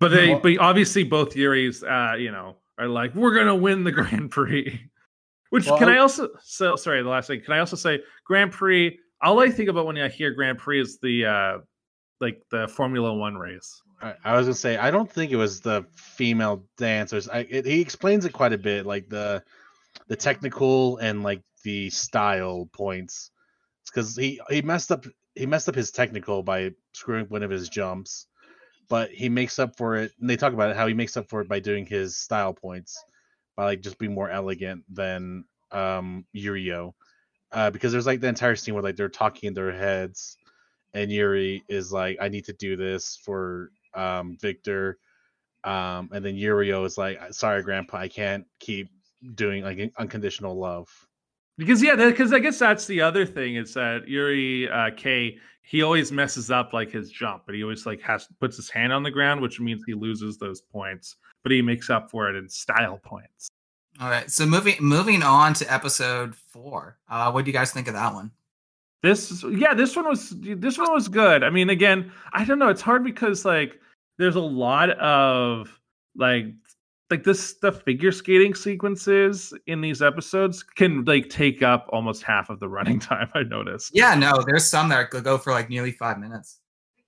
[0.00, 3.84] But they, Well- but obviously, both Yuris, uh, you know, are like, we're gonna win
[3.84, 4.80] the Grand Prix.
[5.50, 6.30] Which Well, can I- I also?
[6.42, 7.42] So sorry, the last thing.
[7.42, 8.98] Can I also say Grand Prix?
[9.20, 11.58] All I think about when I hear Grand Prix is the uh,
[12.20, 13.82] like the Formula One race.
[14.02, 17.28] I, was gonna say I don't think it was the female dancers.
[17.28, 19.42] I it, he explains it quite a bit, like the
[20.08, 23.30] the technical and like the style points.
[23.86, 27.68] because he he messed up he messed up his technical by screwing one of his
[27.68, 28.26] jumps,
[28.88, 30.12] but he makes up for it.
[30.20, 32.54] And they talk about it how he makes up for it by doing his style
[32.54, 33.04] points
[33.56, 36.94] by like just being more elegant than um Yurio.
[37.52, 40.36] uh, because there's like the entire scene where like they're talking in their heads,
[40.94, 44.98] and Yuri is like, "I need to do this for um, Victor,"
[45.64, 48.90] um, and then Yurio is like, "Sorry, Grandpa, I can't keep
[49.34, 50.88] doing like unconditional love."
[51.58, 55.82] Because yeah, because I guess that's the other thing is that Yuri uh, K he
[55.82, 59.02] always messes up like his jump, but he always like has puts his hand on
[59.02, 62.48] the ground, which means he loses those points, but he makes up for it in
[62.48, 63.48] style points.
[64.00, 66.98] All right, so moving moving on to episode four.
[67.08, 68.30] Uh, what do you guys think of that one?
[69.02, 71.42] This yeah, this one was this one was good.
[71.42, 72.68] I mean, again, I don't know.
[72.68, 73.80] It's hard because like
[74.18, 75.80] there's a lot of
[76.16, 76.46] like
[77.12, 82.48] like this the figure skating sequences in these episodes can like take up almost half
[82.48, 85.92] of the running time i noticed yeah no there's some that go for like nearly
[85.92, 86.60] five minutes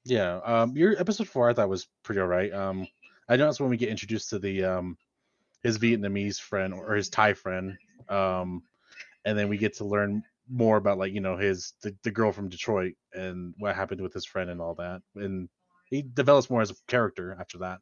[0.05, 2.87] yeah um your episode four i thought was pretty all right um
[3.31, 4.97] i noticed when we get introduced to the um
[5.63, 7.75] his vietnamese friend or his thai friend
[8.11, 8.63] um
[9.25, 12.33] and then we get to learn more about like you know his the, the girl
[12.33, 15.49] from detroit and what happened with his friend and all that and
[15.89, 17.79] he develops more as a character after that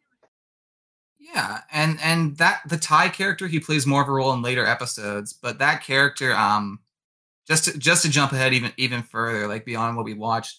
[1.22, 4.66] yeah, and and that the Thai character he plays more of a role in later
[4.66, 6.80] episodes, but that character, um,
[7.46, 10.58] just to, just to jump ahead even even further, like beyond what we watched,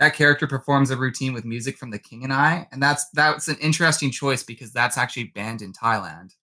[0.00, 3.46] that character performs a routine with music from The King and I, and that's that's
[3.46, 6.34] an interesting choice because that's actually banned in Thailand.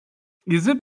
[0.46, 0.80] Is it?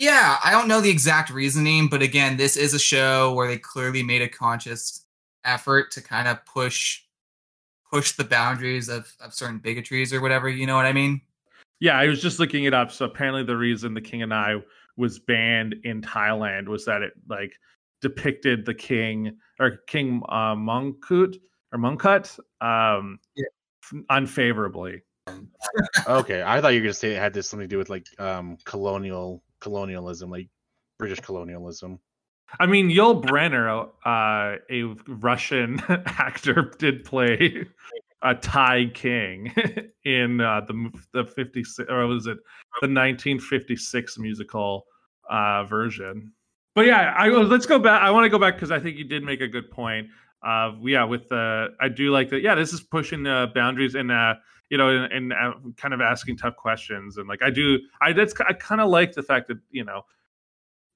[0.00, 3.58] Yeah, I don't know the exact reasoning, but again, this is a show where they
[3.58, 5.04] clearly made a conscious
[5.44, 7.02] effort to kind of push
[7.90, 10.48] push the boundaries of, of certain bigotries or whatever.
[10.48, 11.20] You know what I mean?
[11.80, 12.92] Yeah, I was just looking it up.
[12.92, 14.62] So apparently, the reason the King and I
[14.96, 17.54] was banned in Thailand was that it like
[18.00, 21.38] depicted the king or King uh, Mongkut
[21.72, 24.00] or Mongkut um, yeah.
[24.10, 25.02] unfavorably.
[26.06, 28.06] okay, I thought you were gonna say it had this something to do with like
[28.20, 30.48] um, colonial colonialism, like
[30.98, 31.98] British colonialism.
[32.58, 37.66] I mean, Yul Brynner, uh, a Russian actor, did play
[38.22, 39.54] a Thai king
[40.04, 42.38] in uh, the the fifty six or was it
[42.80, 44.86] the nineteen fifty six musical
[45.30, 46.32] uh, version?
[46.74, 48.02] But yeah, I let's go back.
[48.02, 50.08] I want to go back because I think you did make a good point.
[50.42, 52.40] Uh, yeah, with the I do like that.
[52.40, 54.34] Yeah, this is pushing the boundaries and uh,
[54.70, 57.16] you know, and, and uh, kind of asking tough questions.
[57.16, 60.02] And like I do, I that's I kind of like the fact that you know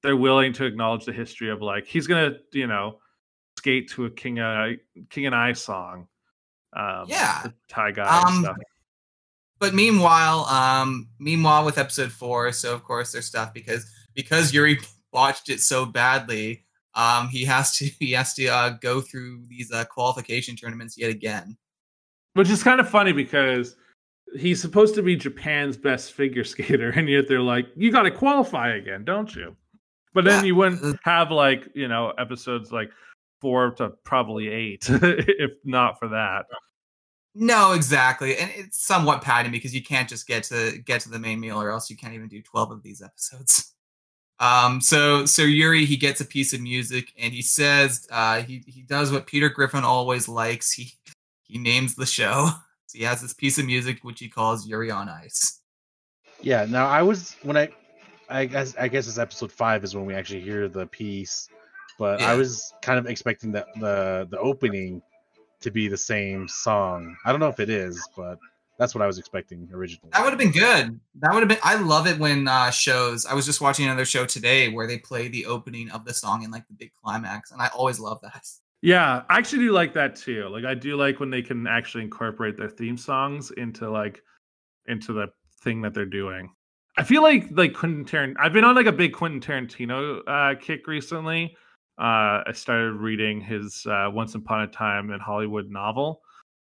[0.01, 2.99] they're willing to acknowledge the history of like he's gonna you know
[3.57, 4.71] skate to a King uh,
[5.09, 6.07] King and I song.
[6.75, 8.47] Um, yeah, Thai guy um,
[9.59, 14.79] But meanwhile, um, meanwhile with episode four, so of course there's stuff because because Yuri
[15.11, 19.71] watched it so badly, um, he has to he has to uh, go through these
[19.71, 21.57] uh, qualification tournaments yet again.
[22.33, 23.75] Which is kind of funny because
[24.35, 28.11] he's supposed to be Japan's best figure skater, and yet they're like, "You got to
[28.11, 29.55] qualify again, don't you?"
[30.13, 32.91] But then you wouldn't have like you know episodes like
[33.41, 36.45] four to probably eight if not for that.
[37.35, 41.19] No, exactly, and it's somewhat padding because you can't just get to get to the
[41.19, 43.69] main meal, or else you can't even do twelve of these episodes.
[44.39, 48.63] Um, so so Yuri he gets a piece of music and he says uh, he
[48.67, 50.71] he does what Peter Griffin always likes.
[50.71, 50.91] He
[51.53, 52.49] he names the show.
[52.87, 55.61] So he has this piece of music which he calls Yuri on Ice.
[56.41, 56.65] Yeah.
[56.67, 57.69] Now I was when I
[58.27, 61.47] I guess I guess it's episode five is when we actually hear the piece,
[61.99, 62.31] but yeah.
[62.31, 65.01] I was kind of expecting that the the opening
[65.61, 67.15] to be the same song.
[67.23, 68.39] I don't know if it is, but
[68.79, 70.09] that's what I was expecting originally.
[70.11, 70.99] That would have been good.
[71.19, 71.59] That would have been.
[71.63, 73.27] I love it when uh, shows.
[73.27, 76.41] I was just watching another show today where they play the opening of the song
[76.41, 78.43] in like the big climax, and I always love that.
[78.83, 80.49] Yeah, I actually do like that too.
[80.49, 84.21] Like I do like when they can actually incorporate their theme songs into like
[84.87, 85.27] into the
[85.61, 86.51] thing that they're doing.
[86.97, 88.35] I feel like like Quentin Tarantino.
[88.41, 91.55] I've been on like a big Quentin Tarantino uh, kick recently.
[91.97, 96.21] Uh, I started reading his uh, Once Upon a Time in Hollywood novel.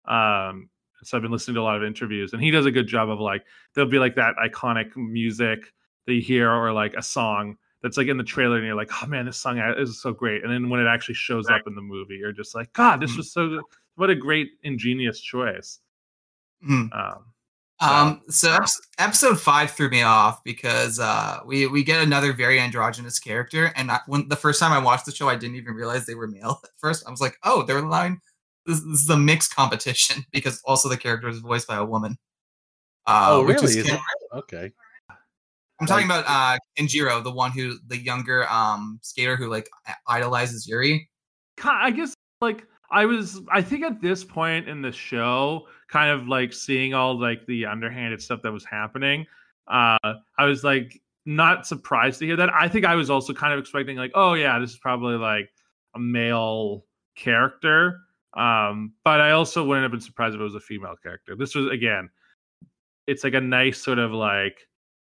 [0.08, 0.70] Um,
[1.04, 3.10] so I've been listening to a lot of interviews, and he does a good job
[3.10, 3.44] of like
[3.76, 5.72] there'll be like that iconic music
[6.08, 8.90] that you hear, or like a song that's like in the trailer, and you're like,
[9.02, 10.42] oh man, this song is so great.
[10.42, 11.60] And then when it actually shows right.
[11.60, 13.62] up in the movie, you're just like, God, this mm was so
[13.96, 15.80] what a great ingenious choice.
[16.68, 16.88] Mm.
[16.92, 17.24] Um,
[17.80, 18.58] um, so
[18.98, 23.90] episode five threw me off because uh, we we get another very androgynous character, and
[23.90, 26.26] I, when the first time I watched the show, I didn't even realize they were
[26.26, 27.06] male at first.
[27.06, 28.20] I was like, oh, they're allowing
[28.66, 32.18] this, this is a mixed competition because also the character is voiced by a woman.
[33.06, 33.78] Uh, oh, really?
[33.78, 33.98] Is Ken-
[34.34, 34.72] okay.
[35.80, 39.68] I'm talking about uh, Kenjiro, the one who the younger um skater who like
[40.08, 41.08] idolizes Yuri.
[41.62, 46.28] I guess like I was I think at this point in the show, kind of
[46.28, 49.26] like seeing all like the underhanded stuff that was happening,
[49.68, 49.96] uh
[50.38, 52.52] I was like not surprised to hear that.
[52.54, 55.50] I think I was also kind of expecting like, oh yeah, this is probably like
[55.94, 56.84] a male
[57.16, 58.00] character.
[58.34, 61.36] Um, but I also wouldn't have been surprised if it was a female character.
[61.36, 62.08] This was again,
[63.06, 64.67] it's like a nice sort of like,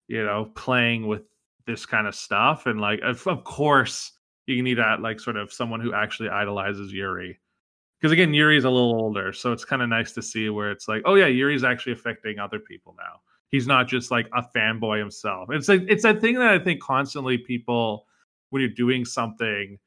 [0.09, 1.23] you know, playing with
[1.67, 4.13] this kind of stuff, and like of, of course
[4.47, 7.39] you need that like sort of someone who actually idolizes Yuri.
[7.99, 10.89] Because again, Yuri's a little older, so it's kind of nice to see where it's
[10.89, 13.21] like, oh yeah, Yuri's actually affecting other people now.
[13.49, 15.49] He's not just like a fanboy himself.
[15.51, 18.07] It's like it's a thing that I think constantly people,
[18.51, 19.79] when you're doing something,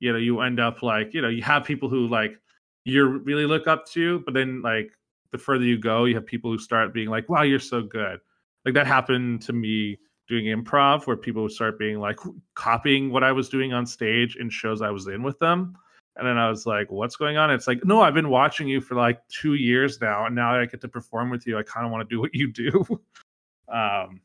[0.00, 2.38] you know, you end up like, you know, you have people who like
[2.84, 4.90] you're really look up to, but then like
[5.32, 8.20] the further you go, you have people who start being like, wow, you're so good.
[8.66, 9.98] Like that happened to me
[10.28, 12.18] doing improv where people would start being like
[12.54, 15.78] copying what I was doing on stage in shows I was in with them.
[16.16, 17.50] And then I was like, what's going on?
[17.50, 20.26] It's like, no, I've been watching you for like two years now.
[20.26, 21.58] And now I get to perform with you.
[21.58, 22.84] I kind of want to do what you do.
[23.68, 24.20] um,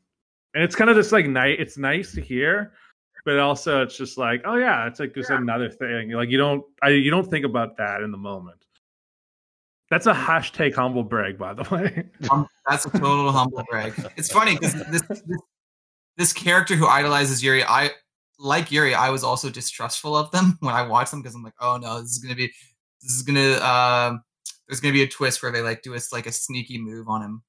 [0.54, 1.60] and it's kind of just like night.
[1.60, 2.72] It's nice to hear,
[3.24, 5.36] but also it's just like, oh yeah, it's like just yeah.
[5.36, 6.10] another thing.
[6.10, 8.64] Like you don't, I, you don't think about that in the moment.
[9.92, 12.04] That's a hashtag humble brag, by the way.
[12.30, 13.92] Um, that's a total humble brag.
[14.16, 15.22] It's funny because this, this
[16.16, 17.90] this character who idolizes Yuri, I
[18.38, 21.52] like Yuri, I was also distrustful of them when I watched them because I'm like,
[21.60, 22.50] oh no, this is gonna be,
[23.02, 24.16] this is gonna, uh,
[24.66, 27.20] there's gonna be a twist where they like do a like a sneaky move on
[27.20, 27.42] him,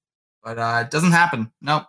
[0.43, 1.49] but uh, it doesn't happen.
[1.61, 1.83] Nope.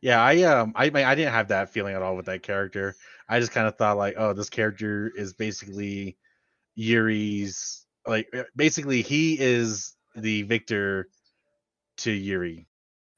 [0.00, 2.96] Yeah, I um, I I didn't have that feeling at all with that character.
[3.28, 6.16] I just kind of thought like, oh, this character is basically
[6.74, 11.08] Yuri's, like, uh, basically he is the victor
[11.98, 12.66] to Yuri.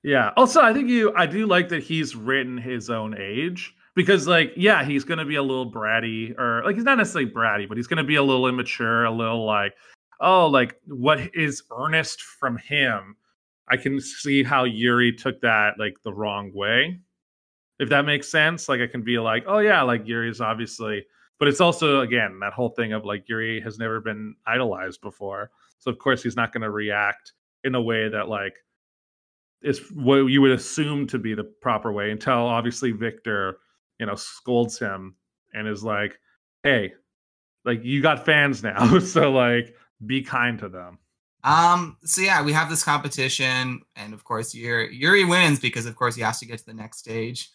[0.03, 0.31] Yeah.
[0.37, 4.53] Also, I think you I do like that he's written his own age because like
[4.57, 7.77] yeah, he's going to be a little bratty or like he's not necessarily bratty, but
[7.77, 9.75] he's going to be a little immature, a little like
[10.21, 13.17] oh, like what is earnest from him?
[13.71, 17.01] I can see how Yuri took that like the wrong way.
[17.79, 21.05] If that makes sense, like I can be like, oh yeah, like Yuri's obviously,
[21.39, 25.51] but it's also again that whole thing of like Yuri has never been idolized before,
[25.79, 27.33] so of course he's not going to react
[27.65, 28.55] in a way that like
[29.63, 33.59] is what you would assume to be the proper way until obviously Victor,
[33.99, 35.17] you know, scolds him
[35.55, 36.19] and is like,
[36.63, 36.93] "Hey,
[37.65, 39.75] like you got fans now, so like
[40.07, 40.99] be kind to them."
[41.45, 41.97] Um.
[42.05, 46.15] So yeah, we have this competition, and of course, Yuri Yuri wins because of course
[46.15, 47.51] he has to get to the next stage.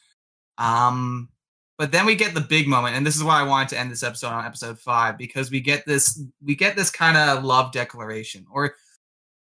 [0.58, 1.30] Um.
[1.78, 3.92] But then we get the big moment, and this is why I wanted to end
[3.92, 7.72] this episode on episode five because we get this we get this kind of love
[7.72, 8.76] declaration, or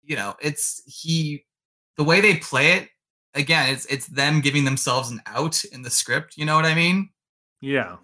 [0.05, 1.45] you know, it's he
[1.97, 2.89] the way they play it,
[3.35, 6.37] again, it's it's them giving themselves an out in the script.
[6.37, 7.11] You know what I mean?
[7.61, 7.97] Yeah.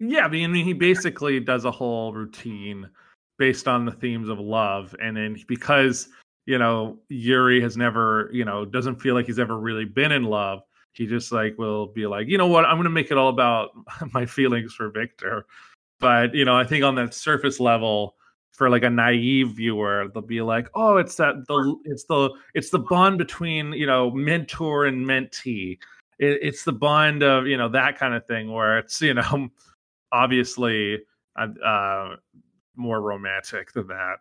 [0.00, 2.88] Yeah, I mean, he basically does a whole routine
[3.38, 6.08] based on the themes of love, and then because
[6.46, 10.24] you know Yuri has never, you know, doesn't feel like he's ever really been in
[10.24, 10.60] love.
[10.98, 13.28] He just like will be like, you know what, I'm going to make it all
[13.28, 13.70] about
[14.12, 15.46] my feelings for Victor.
[16.00, 18.16] But you know, I think on that surface level,
[18.58, 22.70] for like a naive viewer they'll be like oh it's that the it's the it's
[22.70, 25.78] the bond between you know mentor and mentee.
[26.18, 29.48] It, it's the bond of you know that kind of thing where it's you know
[30.12, 30.98] obviously
[31.38, 32.16] uh, uh
[32.74, 34.18] more romantic than that.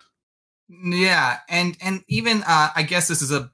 [0.69, 3.49] Yeah and and even uh i guess this is a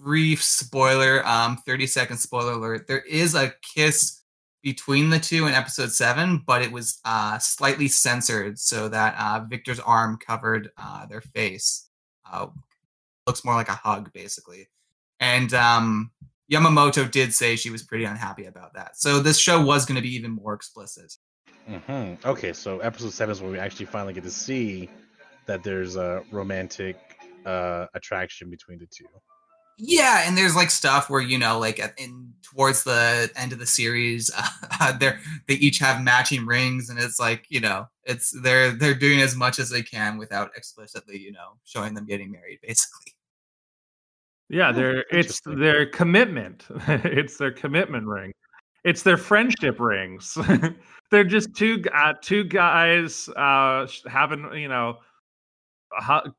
[0.00, 4.24] brief spoiler um 30 second spoiler alert there is a kiss
[4.64, 9.44] between the two in episode seven, but it was uh, slightly censored so that uh,
[9.46, 11.90] Victor's arm covered uh, their face.
[12.30, 12.46] Uh,
[13.26, 14.68] looks more like a hug, basically.
[15.20, 16.10] And um,
[16.50, 18.96] Yamamoto did say she was pretty unhappy about that.
[18.96, 21.14] So this show was going to be even more explicit.
[21.68, 22.26] Mm-hmm.
[22.26, 24.88] Okay, so episode seven is where we actually finally get to see
[25.46, 26.96] that there's a romantic
[27.44, 29.04] uh, attraction between the two
[29.78, 33.66] yeah and there's like stuff where you know like in towards the end of the
[33.66, 34.30] series
[34.80, 35.18] uh, they're
[35.48, 39.34] they each have matching rings and it's like you know it's they're they're doing as
[39.34, 43.12] much as they can without explicitly you know showing them getting married basically.
[44.50, 46.66] Yeah they're it's their commitment.
[46.88, 48.32] It's their commitment ring.
[48.84, 50.36] It's their friendship rings.
[51.10, 54.98] They're just two uh, two guys uh having you know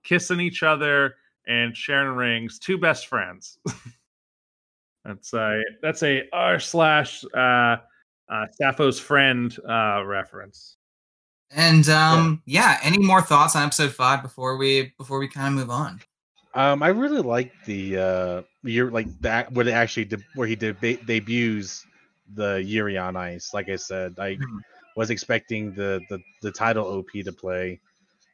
[0.03, 1.15] kissing each other
[1.47, 3.59] and Sharon Rings, two best friends.
[5.05, 7.77] that's a that's a r slash uh,
[8.29, 10.77] uh, Sappho's friend uh, reference.
[11.51, 12.71] And um, yeah.
[12.71, 12.79] yeah.
[12.83, 16.01] any more thoughts on episode five before we before we kind of move on?
[16.55, 20.55] Um, I really like the uh, you're like that where they actually de- where he
[20.55, 21.85] deb- debuts
[22.33, 23.53] the Yuri on Ice.
[23.53, 24.57] Like I said, I mm-hmm.
[24.95, 27.79] was expecting the, the the title OP to play,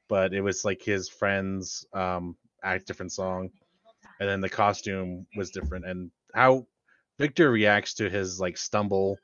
[0.07, 3.49] but it was like his friends um act different song,
[4.19, 6.65] and then the costume was different, and how
[7.19, 9.17] Victor reacts to his like stumble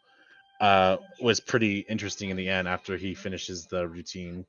[0.59, 4.45] uh was pretty interesting in the end after he finishes the routine.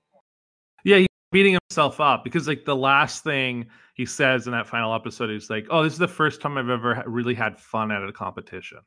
[0.84, 4.95] Yeah, he's beating himself up because like the last thing he says in that final
[4.95, 8.03] episode is like, "Oh, this is the first time I've ever really had fun at
[8.03, 8.78] a competition."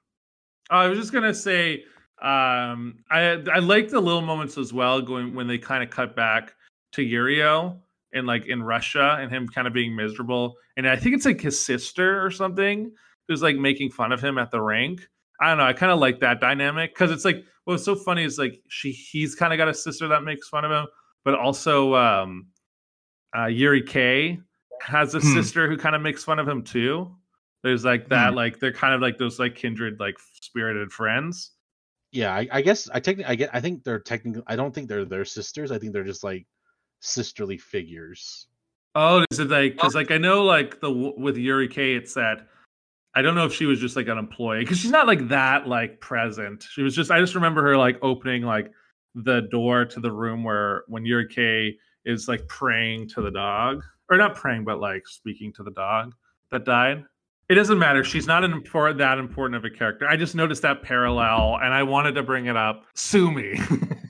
[0.69, 1.83] I was just gonna say,
[2.21, 6.15] um, I I like the little moments as well, going when they kind of cut
[6.15, 6.55] back
[6.93, 7.77] to Yurio
[8.13, 11.41] and like in Russia and him kind of being miserable, and I think it's like
[11.41, 12.91] his sister or something
[13.27, 15.01] who's like making fun of him at the rink.
[15.39, 15.63] I don't know.
[15.65, 18.91] I kind of like that dynamic because it's like what's so funny is like she
[18.91, 20.85] he's kind of got a sister that makes fun of him,
[21.25, 22.47] but also um,
[23.37, 24.39] uh, Yuri K
[24.81, 25.33] has a Hmm.
[25.33, 27.15] sister who kind of makes fun of him too.
[27.63, 28.35] There's like that, Hmm.
[28.35, 31.51] like they're kind of like those like kindred, like spirited friends.
[32.11, 34.89] Yeah, I, I guess I technically I get I think they're technically I don't think
[34.89, 35.71] they're their sisters.
[35.71, 36.45] I think they're just like
[37.01, 38.47] sisterly figures.
[38.95, 42.47] Oh, is it like because like I know like the with Yuri K, it's that
[43.13, 45.67] I don't know if she was just like an employee because she's not like that
[45.67, 46.63] like present.
[46.69, 48.71] She was just I just remember her like opening like
[49.15, 51.75] the door to the room where when Yuri K
[52.05, 56.13] is like praying to the dog or not praying but like speaking to the dog
[56.51, 57.03] that died.
[57.49, 58.03] It doesn't matter.
[58.03, 60.07] She's not an important that important of a character.
[60.07, 62.85] I just noticed that parallel and I wanted to bring it up.
[62.95, 63.59] Sue me.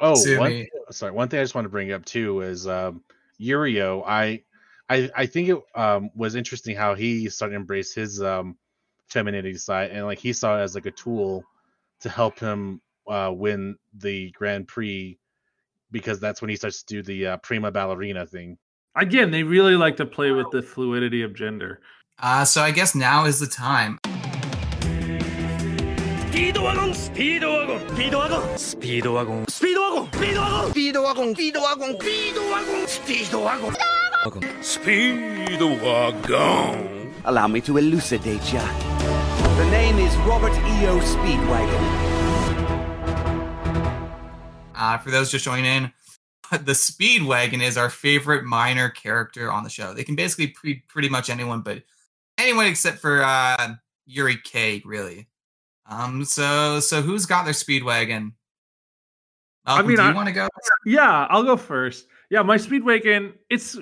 [0.00, 0.68] Oh, Sue one, me.
[0.90, 1.12] sorry.
[1.12, 3.02] One thing I just want to bring up too is um,
[3.40, 4.02] Yurio.
[4.06, 4.42] I,
[4.88, 8.56] I, I think it um, was interesting how he started to embrace his um,
[9.08, 11.44] femininity side, and like he saw it as like a tool
[12.00, 15.18] to help him uh, win the Grand Prix
[15.90, 18.58] because that's when he starts to do the uh, prima ballerina thing.
[18.96, 21.80] Again, they really like to play with the fluidity of gender.
[22.18, 23.98] Uh, so I guess now is the time.
[26.33, 38.63] スピードワゴンスピードワゴンスピードワゴンスピードワゴンスピードワゴンスピードワゴンスピードワゴンスピードワゴンスピードワゴンスピードワゴンスピードワゴン Allow me to elucidate ya.
[39.57, 40.99] The name is Robert E.O.
[40.99, 41.83] Speedwagon.
[44.73, 45.91] Uh, for those just joining in,
[46.51, 49.93] the Speedwagon is our favorite minor character on the show.
[49.93, 51.83] They can basically be pretty much anyone, but
[52.37, 53.75] anyone except for uh,
[54.05, 55.27] Yuri K, really.
[55.86, 58.32] Um, so so who's got their Speedwagon?
[59.66, 60.48] Malcolm, mean, do you I- want to go?
[60.86, 62.06] Yeah, I'll go first.
[62.30, 63.76] Yeah, my Speedwagon, it's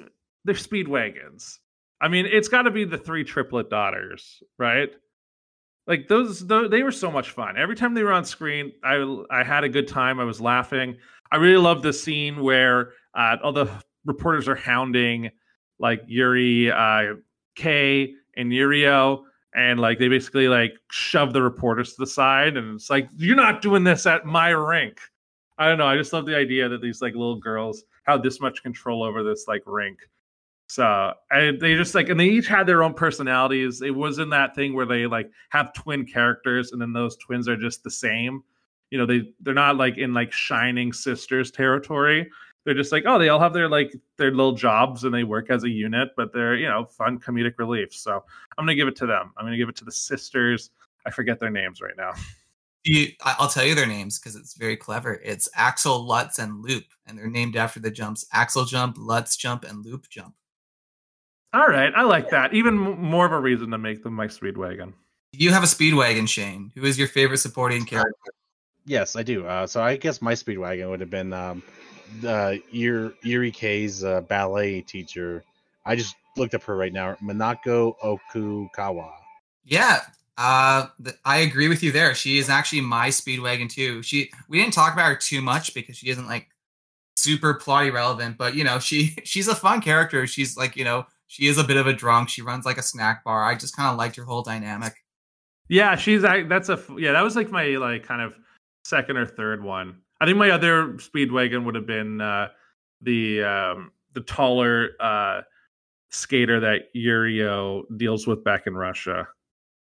[0.44, 1.58] they're Speedwagons.
[2.00, 4.90] I mean, it's got to be the three triplet daughters, right?
[5.86, 7.56] Like those, tho- they were so much fun.
[7.56, 10.18] Every time they were on screen, I I had a good time.
[10.20, 10.96] I was laughing.
[11.30, 13.68] I really love the scene where uh, all the
[14.04, 15.30] reporters are hounding
[15.78, 17.14] like Yuri uh,
[17.56, 19.24] K and Yurio,
[19.54, 23.36] and like they basically like shove the reporters to the side, and it's like you're
[23.36, 24.98] not doing this at my rink.
[25.58, 25.86] I don't know.
[25.86, 29.22] I just love the idea that these like little girls have this much control over
[29.22, 29.98] this like rink.
[30.68, 33.82] So and they just like, and they each had their own personalities.
[33.82, 37.56] It wasn't that thing where they like have twin characters and then those twins are
[37.56, 38.42] just the same.
[38.90, 42.30] You know, they they're not like in like shining sisters territory.
[42.64, 45.50] They're just like, oh, they all have their like their little jobs and they work
[45.50, 47.92] as a unit, but they're you know fun comedic relief.
[47.92, 48.22] So
[48.56, 49.32] I'm gonna give it to them.
[49.36, 50.70] I'm gonna give it to the sisters.
[51.04, 52.12] I forget their names right now.
[52.84, 55.20] You, I- I'll tell you their names because it's very clever.
[55.24, 59.62] It's Axel, Lutz, and Loop, and they're named after the jumps: Axel jump, Lutz jump,
[59.62, 60.34] and Loop jump.
[61.52, 62.54] All right, I like that.
[62.54, 64.94] Even more of a reason to make them my Speedwagon.
[65.30, 66.72] You have a Speedwagon, Shane.
[66.74, 68.32] Who is your favorite supporting character?
[68.84, 69.46] Yes, I do.
[69.46, 71.62] Uh, so I guess my Speedwagon would have been um,
[72.20, 75.42] the Yuri, Yuri K's uh, ballet teacher.
[75.84, 79.12] I just looked up her right now, Minako Okukawa.
[79.64, 80.00] Yeah,
[80.38, 82.14] uh, th- I agree with you there.
[82.14, 84.02] She is actually my Speedwagon too.
[84.02, 86.48] She we didn't talk about her too much because she isn't like
[87.16, 90.26] super plotty relevant, but you know she she's a fun character.
[90.26, 92.28] She's like you know she is a bit of a drunk.
[92.28, 93.44] She runs like a snack bar.
[93.44, 94.94] I just kind of liked her whole dynamic.
[95.68, 97.12] Yeah, she's I, that's a yeah.
[97.12, 98.34] That was like my like kind of
[98.84, 100.00] second or third one.
[100.22, 102.46] I think my other Speedwagon would have been uh,
[103.00, 105.40] the um, the taller uh,
[106.10, 109.26] skater that Yurio deals with back in Russia,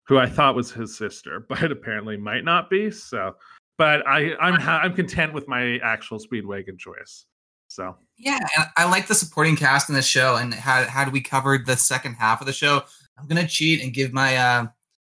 [0.08, 2.92] who I thought was his sister, but apparently might not be.
[2.92, 3.38] So,
[3.80, 7.26] but I I'm ha- I'm content with my actual Speedwagon choice.
[7.68, 8.38] So Yeah,
[8.78, 10.36] I like the supporting cast in the show.
[10.36, 12.84] And had had we covered the second half of the show,
[13.18, 14.68] I'm gonna cheat and give my uh,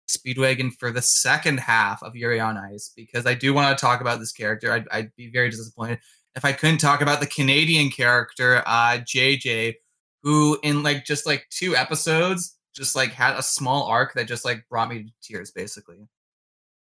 [0.09, 4.01] Speedwagon for the second half of Yuri on Ice because I do want to talk
[4.01, 4.73] about this character.
[4.73, 5.99] I'd, I'd be very disappointed
[6.37, 9.75] if I couldn't talk about the Canadian character uh, JJ,
[10.23, 14.45] who in like just like two episodes just like had a small arc that just
[14.45, 15.97] like brought me to tears, basically.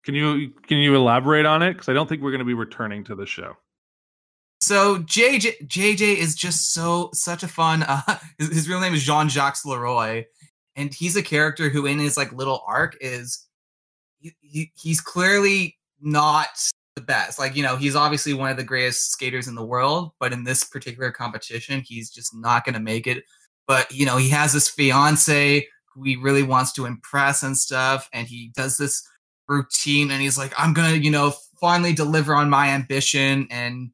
[0.05, 1.74] can you can you elaborate on it?
[1.74, 3.57] Because I don't think we're going to be returning to the show.
[4.62, 7.84] So JJ JJ is just so such a fun.
[7.84, 8.01] Uh,
[8.38, 10.26] his, his real name is Jean Jacques Leroy,
[10.76, 13.47] and he's a character who, in his like little arc, is
[14.19, 16.49] he, he, he's clearly not
[16.95, 17.39] the best.
[17.39, 20.43] Like, you know, he's obviously one of the greatest skaters in the world, but in
[20.43, 23.24] this particular competition, he's just not going to make it.
[23.67, 28.09] But, you know, he has this fiance who he really wants to impress and stuff.
[28.13, 29.07] And he does this
[29.47, 33.47] routine and he's like, I'm going to, you know, finally deliver on my ambition.
[33.49, 33.91] And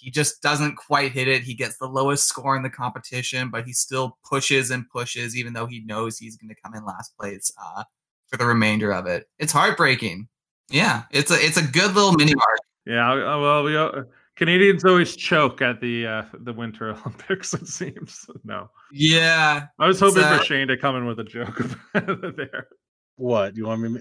[0.00, 1.42] he just doesn't quite hit it.
[1.42, 5.52] He gets the lowest score in the competition, but he still pushes and pushes, even
[5.52, 7.84] though he knows he's going to come in last place uh,
[8.26, 9.28] for the remainder of it.
[9.38, 10.28] It's heartbreaking.
[10.70, 12.60] Yeah, it's a it's a good little mini arc.
[12.86, 14.04] Yeah, uh, well, we uh,
[14.36, 17.52] Canadians always choke at the uh, the Winter Olympics.
[17.52, 18.70] It seems no.
[18.90, 21.60] Yeah, I was hoping uh, for Shane to come in with a joke
[21.92, 22.68] there.
[23.16, 24.00] What you want me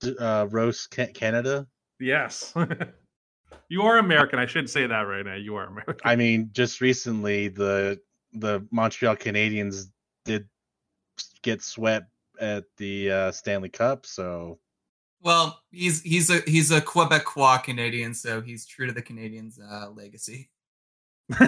[0.00, 1.66] to uh, roast Canada?
[2.00, 2.52] Yes,
[3.72, 4.38] you are American.
[4.38, 5.34] I should say that right now.
[5.34, 5.96] You are American.
[6.04, 7.98] I mean, just recently the
[8.34, 9.86] the Montreal Canadiens
[10.26, 10.46] did
[11.40, 14.58] get swept at the uh, Stanley Cup, so
[15.22, 19.88] Well, he's he's a he's a Quebecois Canadian, so he's true to the Canadians' uh,
[19.90, 20.50] legacy.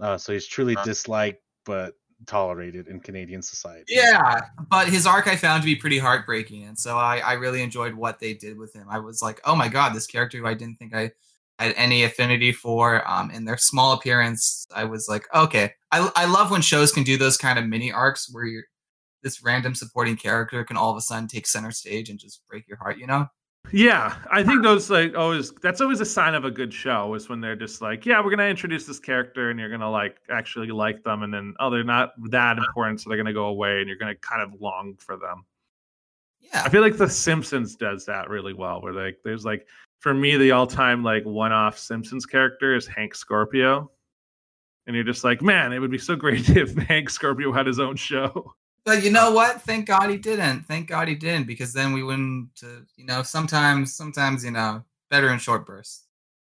[0.00, 1.94] uh, so he's truly disliked but
[2.26, 3.94] tolerated in Canadian society.
[3.94, 4.40] Yeah,
[4.70, 7.94] but his arc I found to be pretty heartbreaking, and so I I really enjoyed
[7.94, 8.86] what they did with him.
[8.90, 11.12] I was like, oh my god, this character who I didn't think I
[11.58, 13.08] had any affinity for.
[13.08, 17.04] Um, in their small appearance, I was like, okay, I I love when shows can
[17.04, 18.64] do those kind of mini arcs where you're
[19.22, 22.68] this random supporting character can all of a sudden take center stage and just break
[22.68, 23.26] your heart, you know?
[23.72, 27.28] Yeah, I think those like always that's always a sign of a good show is
[27.28, 30.68] when they're just like, yeah, we're gonna introduce this character and you're gonna like actually
[30.68, 33.88] like them, and then oh, they're not that important, so they're gonna go away, and
[33.88, 35.44] you're gonna kind of long for them.
[36.40, 36.62] Yeah.
[36.64, 39.66] I feel like The Simpsons does that really well, where like there's like
[40.00, 43.90] for me the all-time like one-off Simpsons character is Hank Scorpio,
[44.86, 47.80] and you're just like, man, it would be so great if Hank Scorpio had his
[47.80, 48.54] own show.
[48.84, 49.62] But you know what?
[49.62, 50.62] Thank God he didn't.
[50.62, 52.48] Thank God he didn't, because then we wouldn't.
[52.62, 56.04] Uh, you know, sometimes, sometimes you know, better in short bursts.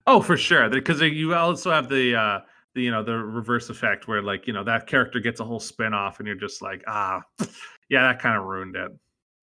[0.06, 2.40] Oh, for sure, because you also have the uh
[2.74, 5.60] the you know the reverse effect where like you know that character gets a whole
[5.60, 7.22] spin off, and you're just like, ah,
[7.88, 8.90] yeah, that kind of ruined it.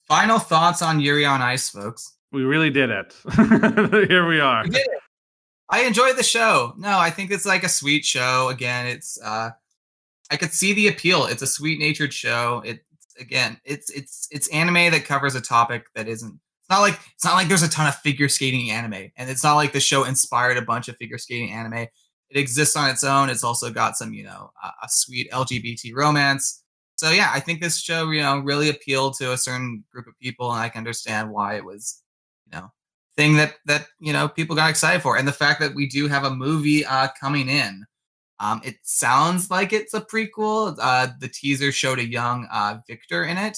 [0.07, 2.15] Final thoughts on Yuri on Ice, folks.
[2.31, 3.13] We really did it.
[4.09, 4.63] Here we are.
[4.63, 4.99] We did it.
[5.69, 6.73] I enjoyed the show.
[6.77, 8.49] No, I think it's like a sweet show.
[8.49, 9.51] Again, it's uh
[10.31, 11.25] I could see the appeal.
[11.25, 12.61] It's a sweet natured show.
[12.65, 12.79] It
[13.19, 17.23] again, it's it's it's anime that covers a topic that isn't it's not like it's
[17.23, 19.09] not like there's a ton of figure skating anime.
[19.15, 21.87] And it's not like the show inspired a bunch of figure skating anime.
[22.29, 23.29] It exists on its own.
[23.29, 26.63] It's also got some, you know, a, a sweet LGBT romance.
[26.97, 30.19] So yeah, I think this show, you know, really appealed to a certain group of
[30.19, 32.01] people and I can understand why it was,
[32.45, 32.71] you know,
[33.15, 36.07] thing that that you know people got excited for and the fact that we do
[36.07, 37.83] have a movie uh coming in
[38.39, 43.23] um it sounds like it's a prequel uh the teaser showed a young uh victor
[43.23, 43.57] in it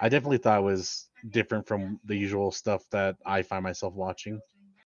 [0.00, 4.40] I definitely thought it was different from the usual stuff that I find myself watching.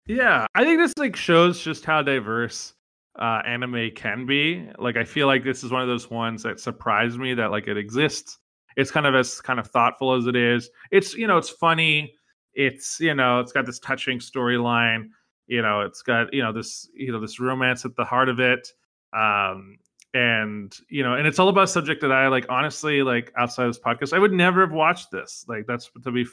[0.07, 2.73] Yeah, I think this like shows just how diverse
[3.19, 4.67] uh, anime can be.
[4.77, 7.67] Like, I feel like this is one of those ones that surprised me that like
[7.67, 8.39] it exists.
[8.75, 10.69] It's kind of as kind of thoughtful as it is.
[10.91, 12.13] It's you know, it's funny.
[12.53, 15.09] It's you know, it's got this touching storyline.
[15.53, 18.39] You know, it's got you know this you know this romance at the heart of
[18.39, 18.67] it.
[19.15, 19.77] Um,
[20.15, 22.45] and you know, and it's all about a subject that I like.
[22.49, 25.45] Honestly, like outside of this podcast, I would never have watched this.
[25.47, 26.25] Like, that's to be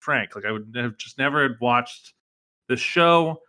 [0.00, 0.34] frank.
[0.34, 2.14] Like, I would have just never watched
[2.68, 3.40] the show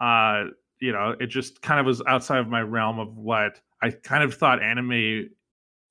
[0.00, 0.44] uh
[0.80, 4.24] you know it just kind of was outside of my realm of what i kind
[4.24, 5.28] of thought anime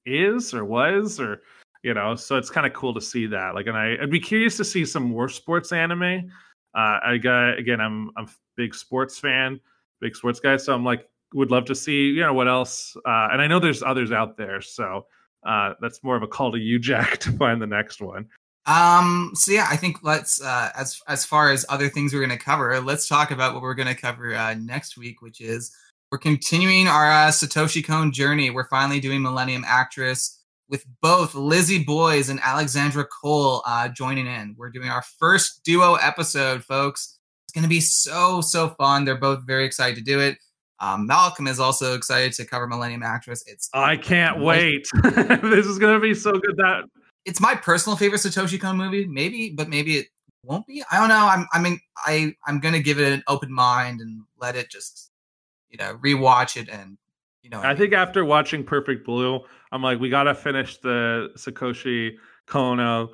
[0.06, 1.42] is or was or
[1.84, 4.20] you know so it's kind of cool to see that like and I, i'd be
[4.20, 6.30] curious to see some more sports anime
[6.76, 9.60] uh i got again i'm i'm big sports fan
[10.02, 13.30] big sports guy so i'm like would love to see you know what else uh
[13.32, 15.06] and i know there's others out there so
[15.46, 18.28] uh that's more of a call to you jack to find the next one.
[18.66, 22.38] Um so yeah i think let's uh as as far as other things we're going
[22.38, 25.76] to cover let's talk about what we're going to cover uh next week which is
[26.14, 28.52] we're continuing our uh, satoshi kon journey.
[28.52, 30.43] We're finally doing millennium actress
[30.74, 35.94] with both lizzie boys and alexandra cole uh joining in we're doing our first duo
[35.96, 40.20] episode folks it's going to be so so fun they're both very excited to do
[40.20, 40.38] it
[40.80, 43.42] um, Malcolm is also excited to cover Millennium Actress.
[43.48, 46.84] It's i can't wait this is gonna be so good that
[47.26, 49.06] it's my personal favorite Satoshi Kon movie.
[49.06, 50.08] Maybe, but maybe it
[50.44, 50.84] won't be.
[50.92, 51.28] I don't know.
[51.28, 55.12] I'm I mean I I'm gonna give it an open mind and let it just
[55.70, 56.98] you know rewatch it and
[57.42, 57.62] you know.
[57.62, 59.42] I think after watching Perfect Blue,
[59.74, 62.16] I'm like, we gotta finish the Satoshi
[62.48, 63.10] Kono,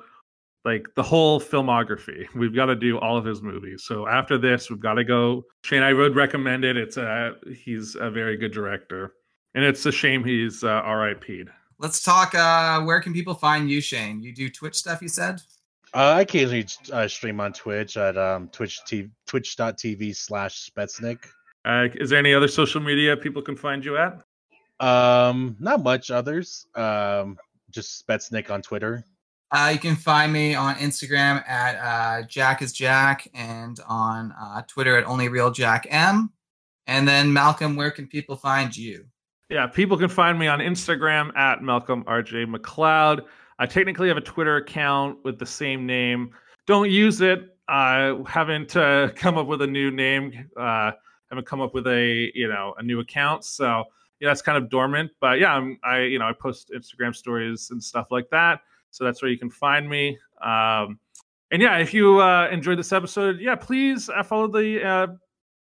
[0.66, 2.26] like the whole filmography.
[2.34, 3.84] We've got to do all of his movies.
[3.84, 5.44] So after this, we've got to go.
[5.64, 6.76] Shane, I would recommend it.
[6.76, 7.32] It's a
[7.64, 9.14] he's a very good director,
[9.54, 11.50] and it's a shame he's uh, R.I.P.'d.
[11.78, 12.34] Let's talk.
[12.34, 14.22] Uh, where can people find you, Shane?
[14.22, 15.00] You do Twitch stuff.
[15.00, 15.40] You said.
[15.94, 21.24] Uh, I occasionally uh, stream on Twitch at um, Twitch t- twitch.tv slash Spetsnik.
[21.64, 24.20] Uh, is there any other social media people can find you at?
[24.80, 26.66] Um, not much others.
[26.74, 27.38] Um,
[27.70, 29.04] just Spetsnik on Twitter.
[29.52, 34.62] Uh, you can find me on Instagram at uh, Jack is Jack and on uh,
[34.66, 36.32] Twitter at Only Real Jack M.
[36.86, 39.04] And then Malcolm, where can people find you?
[39.48, 43.26] Yeah, people can find me on Instagram at Malcolm RJ McLeod.
[43.58, 46.30] I technically have a Twitter account with the same name.
[46.66, 47.56] Don't use it.
[47.68, 50.48] I haven't uh, come up with a new name.
[50.56, 50.92] Uh,
[51.28, 53.44] haven't come up with a you know a new account.
[53.44, 53.84] So
[54.20, 55.10] yeah, it's kind of dormant.
[55.20, 58.60] But yeah, I'm, I you know I post Instagram stories and stuff like that.
[58.90, 60.18] So that's where you can find me.
[60.42, 60.98] Um,
[61.50, 65.06] and yeah, if you uh, enjoyed this episode, yeah, please uh, follow the uh,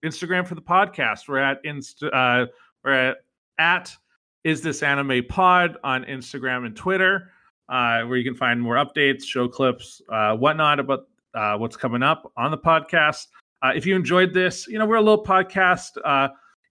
[0.06, 1.28] Instagram for the podcast.
[1.28, 2.46] We're at inst- uh,
[2.84, 3.18] we're at
[3.58, 3.96] at
[4.44, 7.32] is this anime pod on Instagram and Twitter,
[7.70, 12.04] uh, where you can find more updates, show clips, uh, whatnot about uh, what's coming
[12.04, 13.28] up on the podcast.
[13.62, 15.98] Uh, if you enjoyed this, you know we're a little podcast.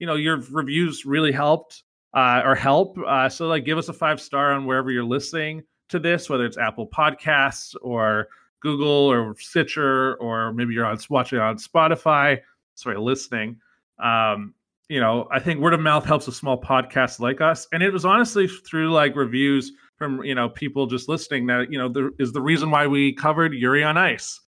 [0.03, 2.99] You know your reviews really helped uh, or help.
[2.99, 6.45] Uh, so like, give us a five star on wherever you're listening to this, whether
[6.45, 8.27] it's Apple Podcasts or
[8.63, 12.41] Google or Stitcher, or maybe you're on watching on Spotify.
[12.75, 13.61] Sorry, listening.
[14.03, 14.55] Um,
[14.89, 17.69] you know, I think word of mouth helps a small podcast like us.
[17.73, 21.79] And it was honestly through like reviews from, you know, people just listening that, you
[21.79, 24.41] know, there is the reason why we covered Yuri on Ice.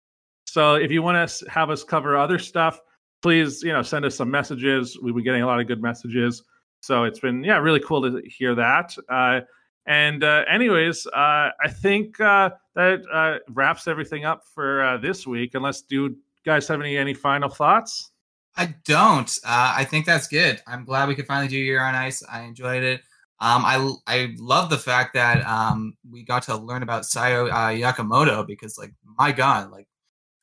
[0.46, 2.80] So if you want to have us cover other stuff,
[3.24, 4.98] please, you know, send us some messages.
[5.00, 6.42] We've been getting a lot of good messages.
[6.80, 8.94] So it's been, yeah, really cool to hear that.
[9.08, 9.40] Uh,
[9.86, 15.26] and uh, anyways, uh, I think uh, that uh, wraps everything up for uh, this
[15.26, 15.54] week.
[15.54, 18.10] Unless do you guys have any any final thoughts?
[18.58, 19.30] I don't.
[19.42, 20.60] Uh, I think that's good.
[20.66, 22.22] I'm glad we could finally do Yuri on Ice.
[22.30, 23.00] I enjoyed it.
[23.40, 28.46] Um, I I love the fact that um, we got to learn about Sayo Yamamoto
[28.46, 29.86] because, like, my God, like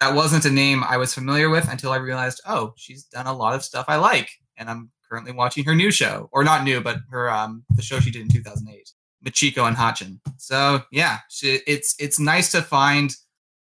[0.01, 3.33] that wasn't a name I was familiar with until I realized, oh, she's done a
[3.33, 6.81] lot of stuff I like, and I'm currently watching her new show, or not new,
[6.81, 8.91] but her um the show she did in 2008,
[9.25, 10.19] Michiko and Hatchin.
[10.37, 13.15] So yeah, she, it's it's nice to find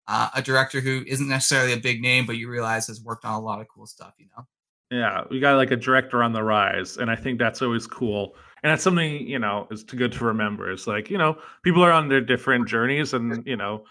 [0.07, 3.33] uh, a director who isn't necessarily a big name, but you realize has worked on
[3.33, 4.13] a lot of cool stuff.
[4.19, 4.45] You know.
[4.91, 8.35] Yeah, we got like a director on the rise, and I think that's always cool.
[8.63, 10.71] And that's something you know is too good to remember.
[10.71, 13.85] It's like you know people are on their different journeys, and you know,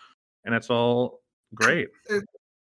[0.45, 1.23] and it's all
[1.55, 1.89] great.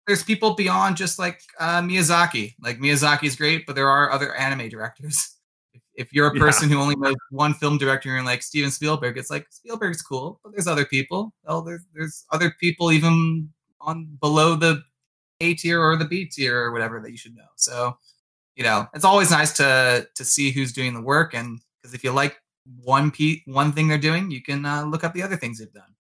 [0.06, 2.54] There's people beyond just like uh, Miyazaki.
[2.60, 5.36] Like Miyazaki's great, but there are other anime directors.
[5.72, 6.40] If, if you're a Yeah.
[6.40, 10.40] person who only knows one film director and like Steven Spielberg, it's like Spielberg's cool,
[10.42, 11.32] but there's other people.
[11.46, 13.48] Oh, there's there's other people even
[13.80, 14.82] on below the
[15.40, 17.46] A tier or the B tier or whatever that you should know.
[17.56, 17.96] So,
[18.56, 22.02] you know, it's always nice to to see who's doing the work, and because if
[22.02, 22.36] you like
[22.82, 25.72] one pe- one thing they're doing, you can uh, look up the other things they've
[25.72, 25.94] done.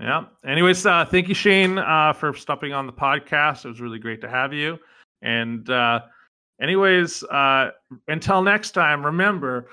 [0.00, 0.24] Yeah.
[0.46, 3.64] Anyways, uh, thank you, Shane, uh, for stopping on the podcast.
[3.64, 4.78] It was really great to have you.
[5.20, 6.00] And uh,
[6.60, 7.72] anyways, uh,
[8.08, 9.68] until next time, remember,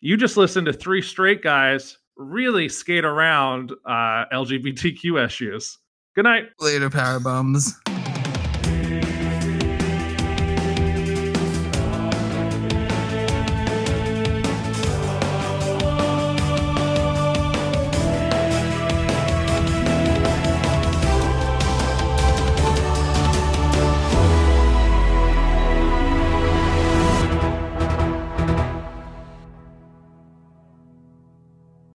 [0.00, 5.78] you just listened to three straight guys really skate around uh, LGBTQ issues.
[6.14, 6.50] Good night.
[6.60, 7.74] Later, power bums.